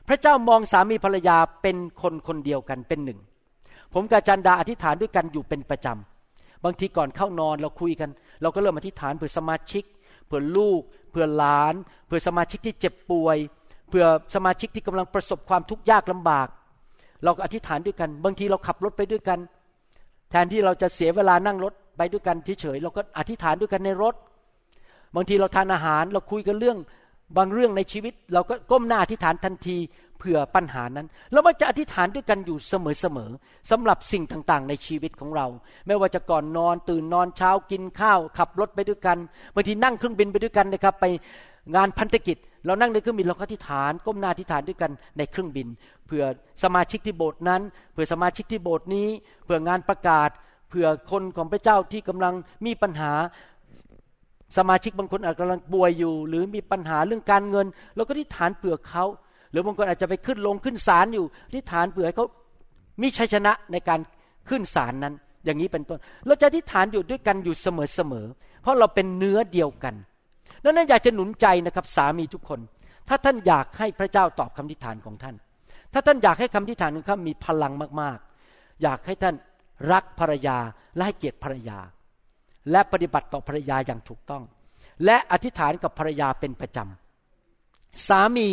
[0.09, 3.19] พระเจ้ามองสามีภรรยาเป็นคนคนเดียวกันเป็นหนึ่ง
[3.95, 8.11] ผมกับจันดาอธิษฐานด้วยกันอยู่เป็นประจำบางทีก่อนเข้านอนเราคุยกัน
[8.43, 9.85] เราก็เริ่มอธิษฐานเผื่อสมาชิก
[10.27, 11.75] เผื่อลูกเพื่อหลาน
[12.07, 13.37] เพื่อสมาชิกที่เจ็บป่วย
[13.89, 16.49] เพื่อสมาชิกที่กำลังประสบความทุกข์ยากลำบาก
[17.25, 19.39] เราก็อธิษฐานด้วยกัน บางทีเราขับรถไปด้วยกัน
[20.33, 24.15] แทนที่เราจะเสียเวลานั่งรถไปด้วยกันเฉยๆเราก็อธิษฐานด้วยกันในรถ
[25.15, 26.79] บางทีเราทานอาหารเราคุยกันเรื่อง
[27.37, 29.79] บางเรื่องในชีวิต เราก็ก้มหน้าอธิษฐานทันที
[30.19, 35.47] เผื่อปัญหานั้นเราก็จะอธิษฐานด้วยกันอยู่เสมอๆสำหรับสิ่งต่างๆ ในชีวิตของเรา
[35.87, 39.19] ไม่ว่าจะก่อนนอนตื่นนอนเช้ากินข้าว ขับรถไปด้วยกัน
[39.55, 41.05] บางทีนั่งเครื่องบินไปด้วยกันนะครับไป
[41.77, 45.67] งานพันธกิจ เรานั่งในเครื่องบินเราก็อธิษฐาน ก้มหน้าอธิษฐานด้วยกันในเครื่องบิน
[46.07, 46.25] เผื่อ
[46.63, 49.09] สมาชิกที่โบสถ์นั้นเผื่อสมาชิกที่โบสถ์นี้
[49.45, 50.31] เผื่องานประกาศ
[50.69, 52.35] เผื่อคนของพระเจ้าที่กำลัง
[52.67, 53.13] มีปัญหา
[54.57, 59.05] สมาชิกบางคนอาจกำลังป่วยอยู่ หรือมีปัญหาเรื่องการเงินเราก็ที่ฐานเผื่อเขา
[59.51, 62.27] หรือบางคนอาจจะไปขึ้นลงขึ้นศาลอยู่ที่ฐานเผื่อให้เขา
[63.03, 64.01] มีชัยชนะในการ
[64.49, 65.15] ขึ้นศาลนั้น
[65.45, 69.95] อย่างนี้เป็นต้น เราจะที่ฐานอยู่ด้วยกันอยู่เสมอๆเพราะเราเป็นเนื้อเดียวกัน
[70.65, 72.61] ดังนั้นอยากจะหนุนใจนะครับสามีทุกคน
[73.09, 75.37] ถ้าท่านอยากให้พระเจ้าตอบคำทิฏฐานของท่าน
[75.93, 79.35] ถ้าท่านอยากให้คำทิฏฐานของท่านมีพลังมากๆ อยากให้ท่าน
[79.93, 80.59] รักภรรยา
[80.95, 81.79] และให้เกียรติภรรยา
[82.71, 84.43] และปฏิบัติต่อภรรยาอย่างถูกต้อง
[85.05, 88.49] และอธิษฐานกับภรรยาเป็นประจำสามี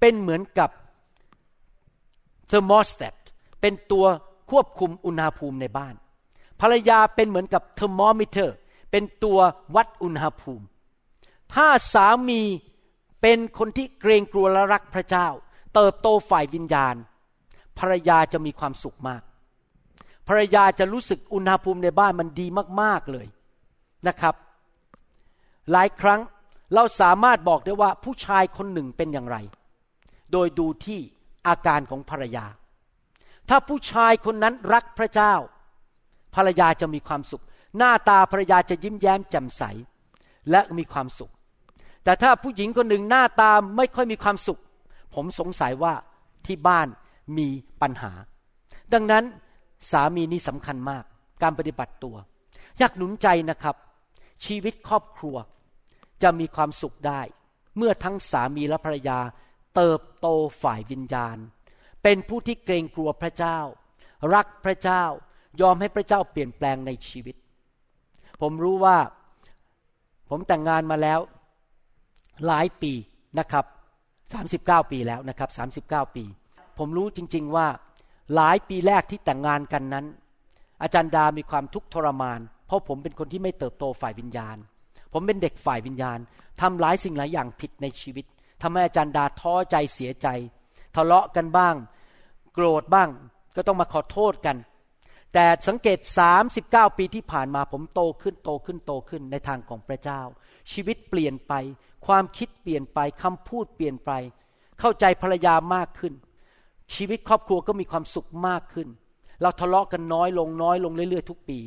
[0.00, 0.70] เป็นเหมือนกับ
[2.48, 3.14] thermostat
[3.60, 4.06] เป็นตัว
[4.50, 5.94] ควบคุมอุณหภูมิในบ้าน
[6.60, 8.56] ภรรยาเป็นเหมือนกับเทอร์โมมิเตอร์
[8.90, 9.38] เป็นตัว
[9.76, 10.64] วัดอุณหภูมิ
[11.54, 12.42] ถ้าสามี
[13.22, 15.28] เป็นคนที่เกรงกลัวและรักพระเจ้า
[15.74, 16.94] เติบโตฝ่ายวิญญาณ
[17.78, 19.22] ภรรยาจะมีความสุขมาก
[20.28, 22.46] ภรรยาจะรู้สึกอุณหภูมิในบ้านมันดี
[22.80, 23.26] มากๆเลย
[24.08, 24.34] นะครับ
[25.72, 26.20] หลายครั้ง
[26.74, 29.36] เราสามารถบอกได้ว่าผู้ชายคนหนึ่งเป็นอย่างไร
[30.32, 31.00] โดยดูที่
[31.48, 32.44] อาการของภรรยา
[33.48, 35.34] ถ้าผู้ชายคนนั้นรักพระเจ้า
[36.34, 37.42] ภรรยาจะมีความสุข
[37.76, 39.62] หน้าตาภรรยาจะยิ้มแย้มแจ่มใส
[40.50, 41.32] และมีความสุข
[42.04, 44.60] แต่ถ้าผู้หญิงคนหนึ่งหน้าตาไม่ค่อยมีความสุข
[45.14, 45.94] ผมสงสัยว่า
[46.46, 46.88] ที่บ้าน
[47.38, 47.48] มี
[47.82, 48.12] ปัญหา
[48.92, 49.24] ดังนั้น
[49.90, 51.04] สามีนี่สำคัญมาก
[51.42, 52.16] การปฏิบัติตัว
[52.78, 53.76] อยากหนุนใจนะครับ
[54.44, 55.36] ชีวิตครอบครัว
[56.22, 57.20] จะมีความสุขได้
[57.76, 59.18] เมื่อทั้งสามีและภรรยา
[59.76, 60.26] เติบโต
[60.62, 61.36] ฝ่ายวิญญาณ
[62.02, 63.58] เป็นผู้ที่เกรงกลัวพระเจ้า
[64.34, 65.04] รักพระเจ้า
[65.60, 67.36] ยอมให้พระเจ้าเปลี่ยนแปลงในชีวิต
[68.40, 68.96] ผมรู้ว่า
[70.28, 71.20] ผมแต่งงานมาแล้ว
[72.46, 72.92] หลายปี
[73.38, 73.64] นะครับ
[74.28, 75.50] 39 ปีแล้วนะครับ
[76.06, 76.24] 39 ปี
[76.78, 77.66] ผมรู้จริง ๆว่า
[78.34, 80.06] หลายปีแรกที่แต่งงานกันนั้น
[80.82, 84.56] อาจารย์ดามีความทุกข์ทรมาน เพราะผมเป็นคนที่ไม่เติบโตฝ่ายวิญญาณ
[85.12, 86.18] ผมเป็นเด็กฝ่ายวิญญาณ
[86.60, 88.24] ทำหลายสิ่งหลายอย่างผิดในชีวิต
[88.62, 90.26] ทำให้อาจารย์ดาท้อใจเสียใจ
[90.96, 91.74] ทะเลาะกันบ้าง
[92.54, 93.08] โกรธบ้าง
[93.56, 94.56] ก็ต้องมาขอโทษกัน
[95.34, 95.98] แต่สังเกต
[96.50, 100.20] 39 ปีที่ผ่านมาผมโตขึ้นโตขึ้นโตขึ้นในทางของพระเจ้า
[100.72, 101.52] ชีวิตเปลี่ยนไป
[102.06, 104.10] ความคิดเปลี่ยนไปคำพูดเปลี่ยนไป
[104.80, 106.14] เข้าใจภรรยามากขึ้น
[106.94, 108.88] ชีวิตครอบครัวก็มีความสุขมากขึ้น
[109.42, 111.58] เราทะเลาะกันน้อยลงน้อยลงเรื่อยๆทุกปี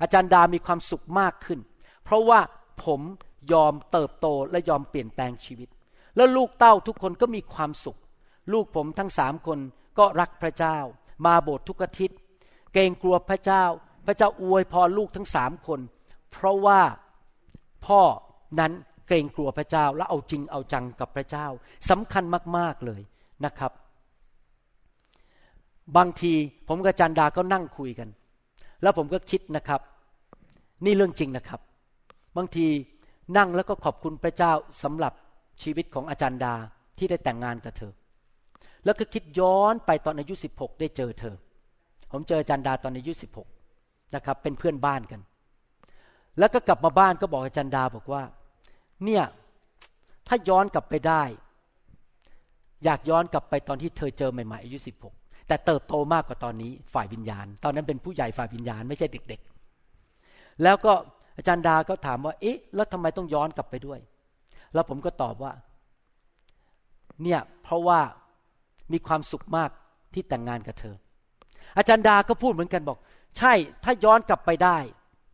[0.00, 1.60] อาจารย์ดามีความสุขมากขึ้น
[2.04, 2.40] เพราะว่า
[2.84, 3.00] ผม
[3.52, 5.68] ยอมเติบโตและยอมเปลี่ยนแปลงชีวิต
[6.16, 7.98] แล้วลูกเต้าทุกคนก็มีความสุข
[8.52, 9.58] ลูกผมทั้งสามคน
[9.98, 10.78] ก็รักพระเจ้า
[11.26, 12.18] มาโบสถ์ทุกอาทิตย์
[12.72, 13.64] เกรงกลัวพระเจ้า
[14.06, 15.80] พระเจ้าอวยพรลูกทั้งสามคน
[16.30, 16.80] เพราะว่า
[17.86, 18.02] พ่อ
[18.60, 18.72] นั้น
[19.12, 21.46] กรงกลัวพระเจ้า และเอาจริงเอาจังกับพระเจ้า
[21.90, 22.24] สำคัญ
[22.56, 23.02] มาก ๆ เลย
[23.44, 23.72] นะครับ
[25.96, 26.32] บางที
[26.68, 28.08] ผมกับจันดาก็นั่งคุยกัน
[28.82, 29.80] แล้วผมก็คิดนะครับ
[30.84, 31.60] นี่เรื่องจริงนะครับ
[32.36, 32.66] บางที
[33.36, 34.52] นั่งแล้วก็ขอบคุณพระเจ้า
[34.82, 35.12] สำหรับ
[35.62, 36.54] ชีวิตของอาจารย์ดา
[36.98, 37.92] ที่ได้แต่งงานกับเธอ
[38.84, 41.36] แล้วก็คิดย้อนไปตอนอายุ 16 ได้เจอเธอ
[42.10, 43.12] ผมเจออาจารย์ดาตอนอายุ
[43.62, 45.20] 16 นะครับ เป็นเพื่อนบ้านกัน
[46.38, 48.22] แล้วก็กลับมาบ้านก็บอกอาจารย์ดาบอกว่า
[49.04, 49.24] เนี่ย
[50.28, 51.22] ถ้าย้อนกลับไปได้
[52.84, 54.78] อยากย้อนกลับไปตอนที่เธอเจอใหม่ๆอายุ
[55.12, 60.92] 16แต่เติบโตมากกว่าตอนนี้ฝ่ายวิญญาณ ตอนนั้นเป็นผู้ใหญ่ฝ่ายวิญญาณไม่ใช่เด็กๆ แล้วก็
[61.36, 64.00] อาจารย์ดาก็ถามว่าเอ๊ะแล้วทำไมต้องย้อนกลับไปด้วย
[64.74, 65.52] แล้วผมก็ตอบว่า
[67.22, 68.00] เนี่ยเพราะว่า
[68.92, 69.70] มีความสุขมาก
[70.14, 70.94] ที่แต่งงานกับเธอ
[71.76, 72.98] อาจารย์ดาก็พูดเหมือนกันบอก
[73.38, 73.52] ใช่
[73.84, 74.78] ถ้าย้อนกลับไปได้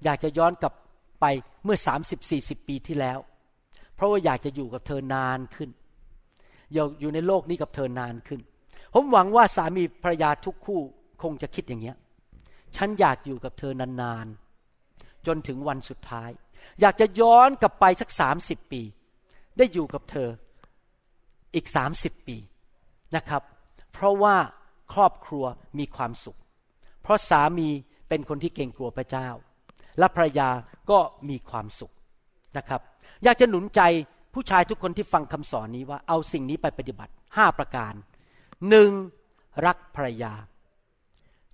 [0.05, 0.75] อยากจะย้อนกลับ
[1.21, 1.25] ไป
[1.65, 3.19] เมื่อสามสิบสี่สิบปีที่แล้ว
[3.99, 5.71] เพราะว่าอยากจะอยู่กับเธอนานขึ้น
[7.01, 8.41] อยู่ในโลกนี้กับเธอนานขึ้น
[8.95, 10.81] ผมหวังว่าสามีภรรยาทุกคู่
[11.23, 11.97] คงจะคิดอย่างเนี้ย
[12.77, 16.31] ฉันอยากอยู่กับเธอนานๆ จนถึงวันสุดท้าย
[16.81, 18.83] อยากจะย้อนกลับไปสักสามสิบปี
[19.59, 20.29] ได้อยู่กับเธอ
[21.55, 22.37] อีกสามสิบปี
[23.17, 23.43] นะครับ
[23.93, 24.37] เพราะว่า
[24.93, 25.45] ครอบครัว
[25.79, 26.39] มีความสุข
[27.03, 27.69] เพราะสามี
[28.09, 29.29] เป็นคนที่เก่งกลัวพระเจ้า
[29.99, 30.51] และภรรยา
[30.91, 31.93] ก็มีความสุข
[32.57, 32.83] นะครับ
[33.25, 33.81] อยากจะหนุนใจ
[34.35, 37.93] ผู้ชายทุกคนที่ฟังคำสอนนี้ว่าเอาสิ่งนี้ไปปฏิบัติห้าประการ
[38.69, 38.91] หนึ่ง
[39.67, 40.33] รักภรรยา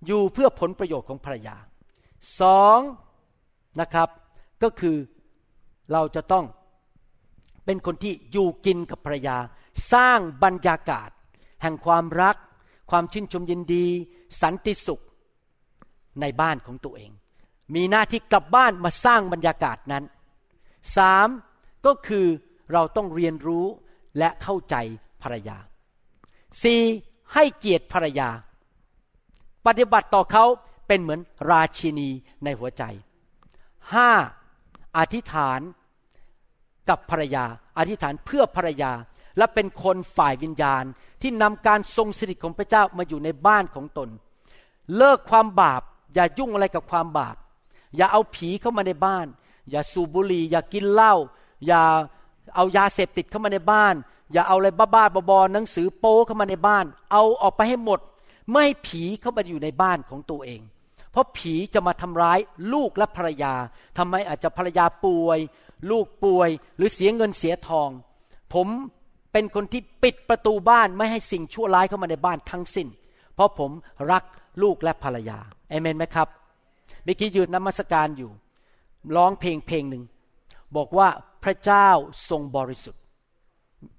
[0.05, 1.55] อยู่เพื่อผลประโยชน์ของภรรยา
[2.41, 2.79] สอง
[3.79, 4.09] นะครับ
[4.63, 4.97] ก็คือ
[5.91, 6.45] เราจะต้อง
[7.65, 9.37] เป็นคนที่อยู่กินกับภรรยา
[9.93, 11.09] สร้างบรรยากาศ
[11.61, 12.35] แห่งความรัก
[12.91, 13.85] ความชื่นชมยินดี
[14.41, 15.03] สันติสุข
[16.21, 17.11] ในบ้านของตัวเอง
[17.75, 20.03] มีหน้าที่กลับบ้านมาสร้างบรรยากาศนั้น
[20.97, 21.27] สาม
[21.85, 22.25] ก็คือ
[22.73, 23.65] เราต้องเรียนรู้
[24.17, 24.75] และเข้าใจ
[25.23, 25.57] ภรรยา
[26.63, 26.81] สี่
[27.33, 28.29] ให้เกียรติภรรยา
[29.65, 30.45] ปฏิบัติต่อเขา
[30.87, 31.19] เป็นเหมือน
[31.51, 32.09] ราชินี
[32.43, 32.83] ในหัวใจ
[33.93, 34.11] ห้า
[34.97, 35.59] อธิษฐาน
[36.89, 37.45] กับภรรยา
[37.77, 38.91] อธิษฐานเพื่อภรรยา
[39.37, 40.83] และเป็นคนฝ่ายวิญญาณ
[41.21, 44.09] ที่นำการทรงสถิตของพระเจ้ามาอยู่ในบ้านของตน
[44.97, 45.81] เลิกความบาป
[46.13, 47.35] อย่ายุ่งอะไรกับความบาป
[47.95, 49.27] อย่าเอาผีเข้ามาในบ้าน
[49.71, 51.13] อย่าสูบบุหรี่อย่ากินเหล้า
[51.67, 51.81] อย่า
[52.55, 53.95] เอายาเสพติดเข้ามาในบ้าน
[54.33, 57.99] อย่าเอาอะไรบ้าๆบอๆหนังสือโป้เข้ามาในบ้าน เอาออกไปให้หมด
[58.49, 60.61] ไม่ให้ผีเข้ามาอยู่ในบ้านของตัวเอง
[61.11, 62.39] เพราะผีจะมาทำร้าย
[62.73, 63.53] ลูกและภรรยา
[63.97, 65.39] ทำไมอาจจะภรรยาป่วย
[65.91, 67.89] ลูกป่วย หรือเสียเงินเสียทอง
[68.53, 68.67] ผม
[69.31, 72.87] เป็นคนที่ปิดประตูบ้านไม่ให้สิ่งชั่วร้ายเข้ามาในบ้านทั้งสิ้น
[73.35, 73.71] เพราะผม
[74.11, 74.23] รัก
[74.61, 75.39] ลูกและภรรยา
[75.69, 76.27] เอเมนไหมครับ
[77.03, 78.31] เมื่อกี้ยืนนมัสการอยู่
[79.15, 80.03] ร้องเพลงเพลงหนึ่ง
[80.75, 81.07] บอกว่า
[81.43, 81.89] พระเจ้า
[82.29, 83.01] ทรงบริสุทธิ์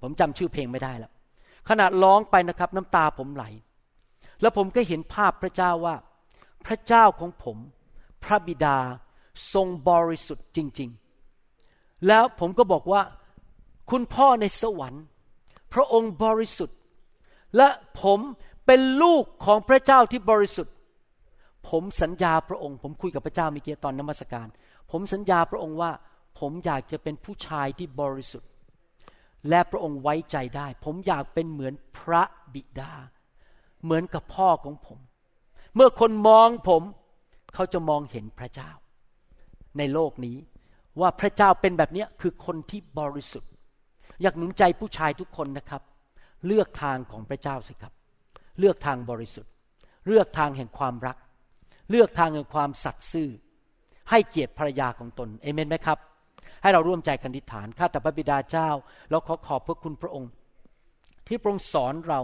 [0.02, 1.12] ผมจำชื่อเพลงไม่ได้แล้ว
[1.68, 3.44] ขณะร้องไปนะครับ น้ำตาผมไหล
[4.40, 5.96] แล้วผมก็เห็นภาพพระเจ้าว่า
[6.66, 7.56] พระเจ้าของผม
[8.24, 8.78] พระบิดา
[9.54, 10.90] ทรงบริสุทธิ์จริง
[11.48, 13.02] ๆ แล้วผมก็บอกว่า
[13.90, 15.04] คุณพ่อในสวรรค์
[15.72, 16.78] พระองค์บริสุทธิ์
[17.56, 17.68] และ
[18.02, 18.20] ผม
[18.66, 20.74] เป็นลูกของพระเจ้าที่บริสุทธิ์
[21.68, 24.46] ผมสัญญาพระองค์ ผมคุยกับพระเจ้าเมื่อกี้ตอนนมัสการ
[24.90, 25.92] ผมสัญญาพระองค์ว่า
[26.38, 28.50] ผมอยากจะเป็นผู้ชายที่บริสุทธิ์
[29.48, 32.22] และพระองค์ไว้ใจได้ ผมอยากเป็นเหมือนพระ
[32.54, 32.92] บิดา
[33.84, 34.98] เหมือนกับพ่อของผม
[35.74, 36.82] เมื่อคนมองผม
[37.54, 38.70] เขาจะมองเห็นพระเจ้า
[39.78, 40.36] ในโลกนี้
[41.00, 43.50] ว่าพระเจ้าเป็นแบบนี้คือคนที่บริสุทธิ์
[44.22, 45.82] อยากหนุนใจผู้ชายทุกคนนะครับ
[46.46, 47.92] เลือกทางของพระเจ้าสิครับ
[48.58, 49.52] เลือกทางบริสุทธิ์
[50.06, 51.16] เลือกทางแห่งความรัก
[51.90, 53.30] เลือกทางแห่งความสัตย์ซื่อ
[54.10, 55.98] ให้เกียรติภรรยาของตนเอเมนไหมครับ
[56.62, 58.70] ให้เราร่วมใจกันทิฏฐานข้าแต่พระบิดาเจ้า
[59.10, 60.30] เราขอขอบพระคุณพระองค์
[61.26, 62.20] ที่พระองค์สอนเรา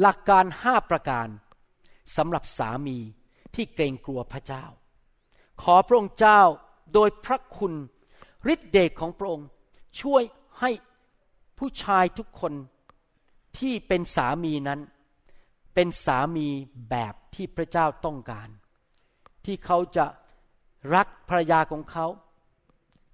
[0.00, 1.28] หลักการห้าประการ
[2.16, 2.98] สำหรับสามี
[3.54, 4.64] ที่เกรงกลัวพระเจ้า
[5.62, 6.40] ขอพระองค์เจ้า
[6.94, 7.74] โดยพระคุณ
[8.52, 9.46] ฤทธิเดชของพระองค์
[10.00, 10.22] ช่วย
[10.60, 10.70] ให้
[11.58, 12.52] ผู้ชายทุกคน
[13.58, 14.80] ที่เป็นสามีนั้น
[15.74, 16.48] เป็นสามี
[16.90, 18.48] แบบที่พระเจ้าต้องการ
[19.44, 20.06] ที่เขาจะ
[20.94, 22.06] รักภรรยาของเขา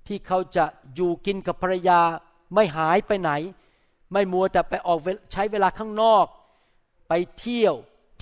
[0.07, 0.65] ที่เขาจะ
[0.95, 2.01] อยู่กินกับภรรยา
[2.55, 3.31] ไม่หายไปไหน
[4.13, 4.99] ไม่มัวแต่ไปออก
[5.33, 6.27] ใช้เวลาข้างนอก
[7.09, 7.75] ไปเที่ยว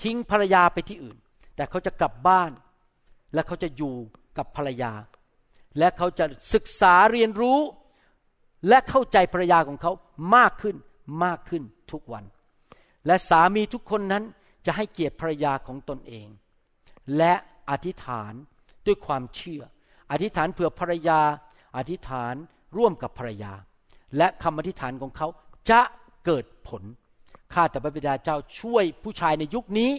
[0.03, 1.17] ทิ้งภรรยาไปที่อื่น
[1.55, 2.51] แต่เขาจะกลับบ้าน
[3.33, 3.95] และเขาจะอยู่
[4.37, 4.93] กับภรรยา
[5.77, 7.59] และเขาจะศึกษาเรียนรู้
[8.67, 9.91] และเข้าใจภรรยาของเขา
[10.35, 10.75] มากขึ้น
[11.23, 12.23] มากขึ้นทุกวัน
[13.05, 14.23] และสามีทุกคนนั้น
[14.65, 16.27] จะให้เกียรติภรรยาของตนเอง
[17.17, 17.33] และ
[17.69, 18.33] อธิษฐาน
[18.85, 19.63] ด้วยความเชื่อ
[20.11, 21.21] อธิษฐานเผื่อภรรยา
[21.77, 22.33] อธิษฐาน
[22.77, 23.53] ร่วมกับภรรยา
[24.17, 25.27] และคำอธิษฐานของเขา
[25.69, 25.81] จะ
[26.25, 26.83] เกิดผล
[27.53, 29.91] ข้าแต่พระบิดาเจ้าช่วยผู้ชายในยุคนี้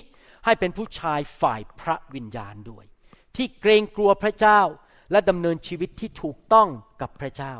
[0.44, 2.84] ให้เป็นผู้ชายฝ่ายพระวิญญาณด้วย
[3.36, 4.60] ที่เกรงกลัวพระเจ้า
[5.10, 6.68] และดำเนินชีวิตที่ถูกต้อง
[7.00, 7.54] กับพระเจ้า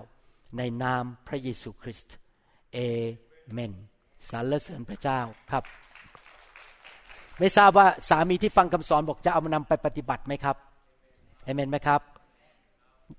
[0.59, 2.14] ในนามพระเยซูคริสต์
[2.72, 2.79] เอ
[3.53, 3.72] เมน
[4.31, 5.20] สรรเสริญพระเจ้า
[5.51, 5.64] ครับ
[7.39, 10.57] ไม่ทราบว่าสามีที่ฟังคำสอนบอกจะเอามานำไปปฏิบัติไหมครับ
[11.47, 12.01] เอเมนไหมครับ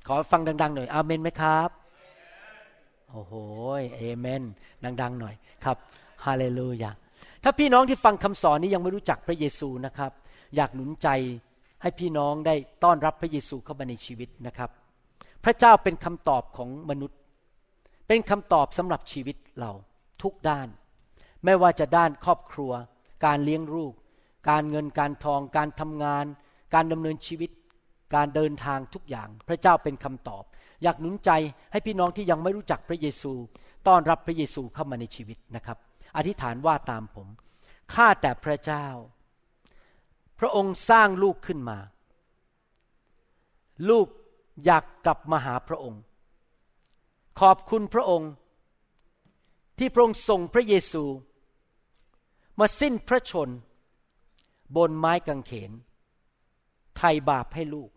[0.07, 1.69] ขอฟังดัง ๆ หน่อยอาเมนไหมครับ
[3.09, 3.33] โอ้โห
[3.97, 4.41] เอเมน
[5.01, 5.77] ดัง ๆ หน่อยครับ
[6.25, 6.91] ฮาเลลูยา
[7.43, 10.11] ถ้าพี่น้องที่ฟังคำสอนนี้ยังไม่รู้จักพระเยซูนะครับ
[10.55, 11.07] อยากหนุนใจ
[11.81, 14.69] ให้พี่น้องได้ต้อนรับพระเยซูเข้ามาในชีวิตนะครับ
[15.43, 17.17] พระเจ้าเป็นคำตอบของมนุษย์
[18.07, 19.71] เป็นคำตอบสำหรับชีวิตเรา
[20.21, 20.67] ทุกด้าน
[21.45, 22.71] ไม่ว่าจะด้านครอบครัว
[23.25, 23.93] การเลี้ยงลูก
[24.49, 26.25] การเงินการทอง การทำงาน
[26.73, 27.49] การดำเนินชีวิต
[28.15, 30.43] การเดินทางทุกอย่าง พระเจ้าเป็นคำตอบ
[30.83, 31.31] อยากหนุนใจ
[31.71, 33.33] ให้พี่น้องที่ยังไม่รู้จักพระเยซู
[33.87, 35.77] ต้อนรับพระเยซูเข้ามาในชีวิตนะครับ
[36.17, 37.27] อธิษฐานว่าตามผม
[37.93, 38.87] ข้าแต่พระเจ้า
[40.39, 41.77] พระองค์สร้างลูกขึ้นมา
[43.89, 44.07] ลูก
[44.65, 46.01] อยากกลับมาหาพระองค์
[47.39, 48.31] ขอบคุณพระองค์
[49.77, 51.03] ที่พระองค์ส่งพระเยซู
[52.59, 53.49] มาสิ้นพระชน
[54.75, 55.71] บนไม้กางเขน
[56.97, 57.89] ไถ่บาปให้ลูก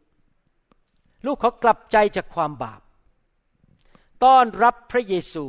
[1.24, 2.80] ลูกเขากลับใจจากความบาป
[4.24, 5.44] ต้อนรับพระเยซู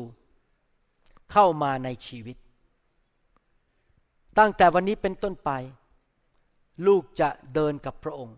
[1.32, 2.38] เข้ามาในชีวิต
[4.38, 5.52] ตั้งแต่วันนี้เป็นต้นไป
[6.88, 8.38] ลูกจะเดินกับพระองค์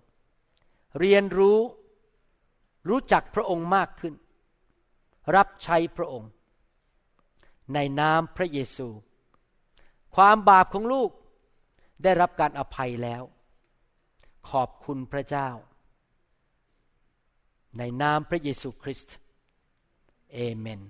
[1.00, 1.60] เรียนรู้
[2.90, 4.14] รู้จักพระองค์มากขึ้น
[5.36, 6.30] รับใช้พระองค์
[7.74, 8.88] ในนามพระเยซู
[10.16, 11.10] ความบาปของลูก
[12.04, 13.24] ได้รับการอภัยแล้ว
[14.50, 15.50] ขอบคุณพระเจ้า
[17.78, 19.16] ในนามพระเยซูคริสต์
[20.34, 20.82] เอเมน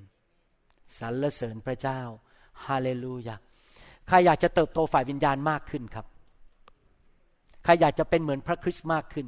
[1.00, 2.00] สรรเสริญพระเจ้า
[2.66, 3.36] ฮาเลลูยา
[4.08, 6.06] ใครอยากจะเติบโตฝ่ายวิญญาณมากขึ้นครับ
[7.64, 9.28] ใครอยากจะเป็นเหมือนพระคริสต์มากขึ้น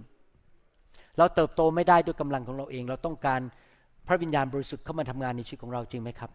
[1.18, 3.41] เราเติบโตไม่ได้ด้วยกำลังของเราเอง เราต้องการ
[4.08, 6.32] พระวิญญาณบริสุทธิ์เข้ามาทำงานในชีวิตของเราจริงไหมครับ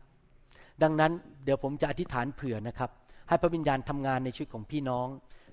[0.83, 1.12] ดังนั้น
[1.45, 2.91] เดี๋ยวผมจะอธิษฐานเผื่อนะครับ
[3.29, 5.07] ให้พระวิญญาณทำงานในชีวิตของพี่น้อง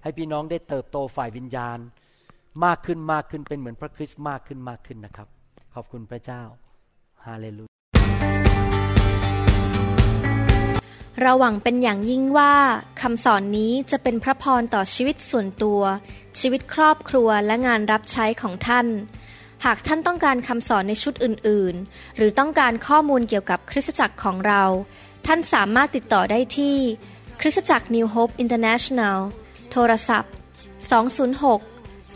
[0.03, 1.78] ให้พี่น้องได้เติบโตฝ่ายวิญญาณ
[2.65, 5.28] มากขึ้นมากขึ้นเป็นเหมือนพระคริสต์มากขึ้นมากขึ้นนะครับ
[5.82, 6.43] ขอบคุณพระเจ้า
[7.25, 7.75] ฮาเลลูยา
[11.21, 12.53] เราหวังเป็นอย่างยิ่งว่า
[13.01, 15.82] คำสอนนี้จะเป็นพระพรต่อชีวิตส่วนตัว
[16.39, 18.88] ชีวิตครอบครัวและงานรับใช้ของท่าน
[19.65, 24.63] หากท่านต้องการคำสอนในชุดอื่น ๆ หรือต้องการข้อมูลเกี่ยวกับคริสตจักรของเรา
[25.28, 26.78] ท่านสามารถติดต่อได้ที่
[27.41, 29.17] คริสตจักร New Hope International
[29.71, 30.34] โทรศัพท์
[31.07, 31.76] 206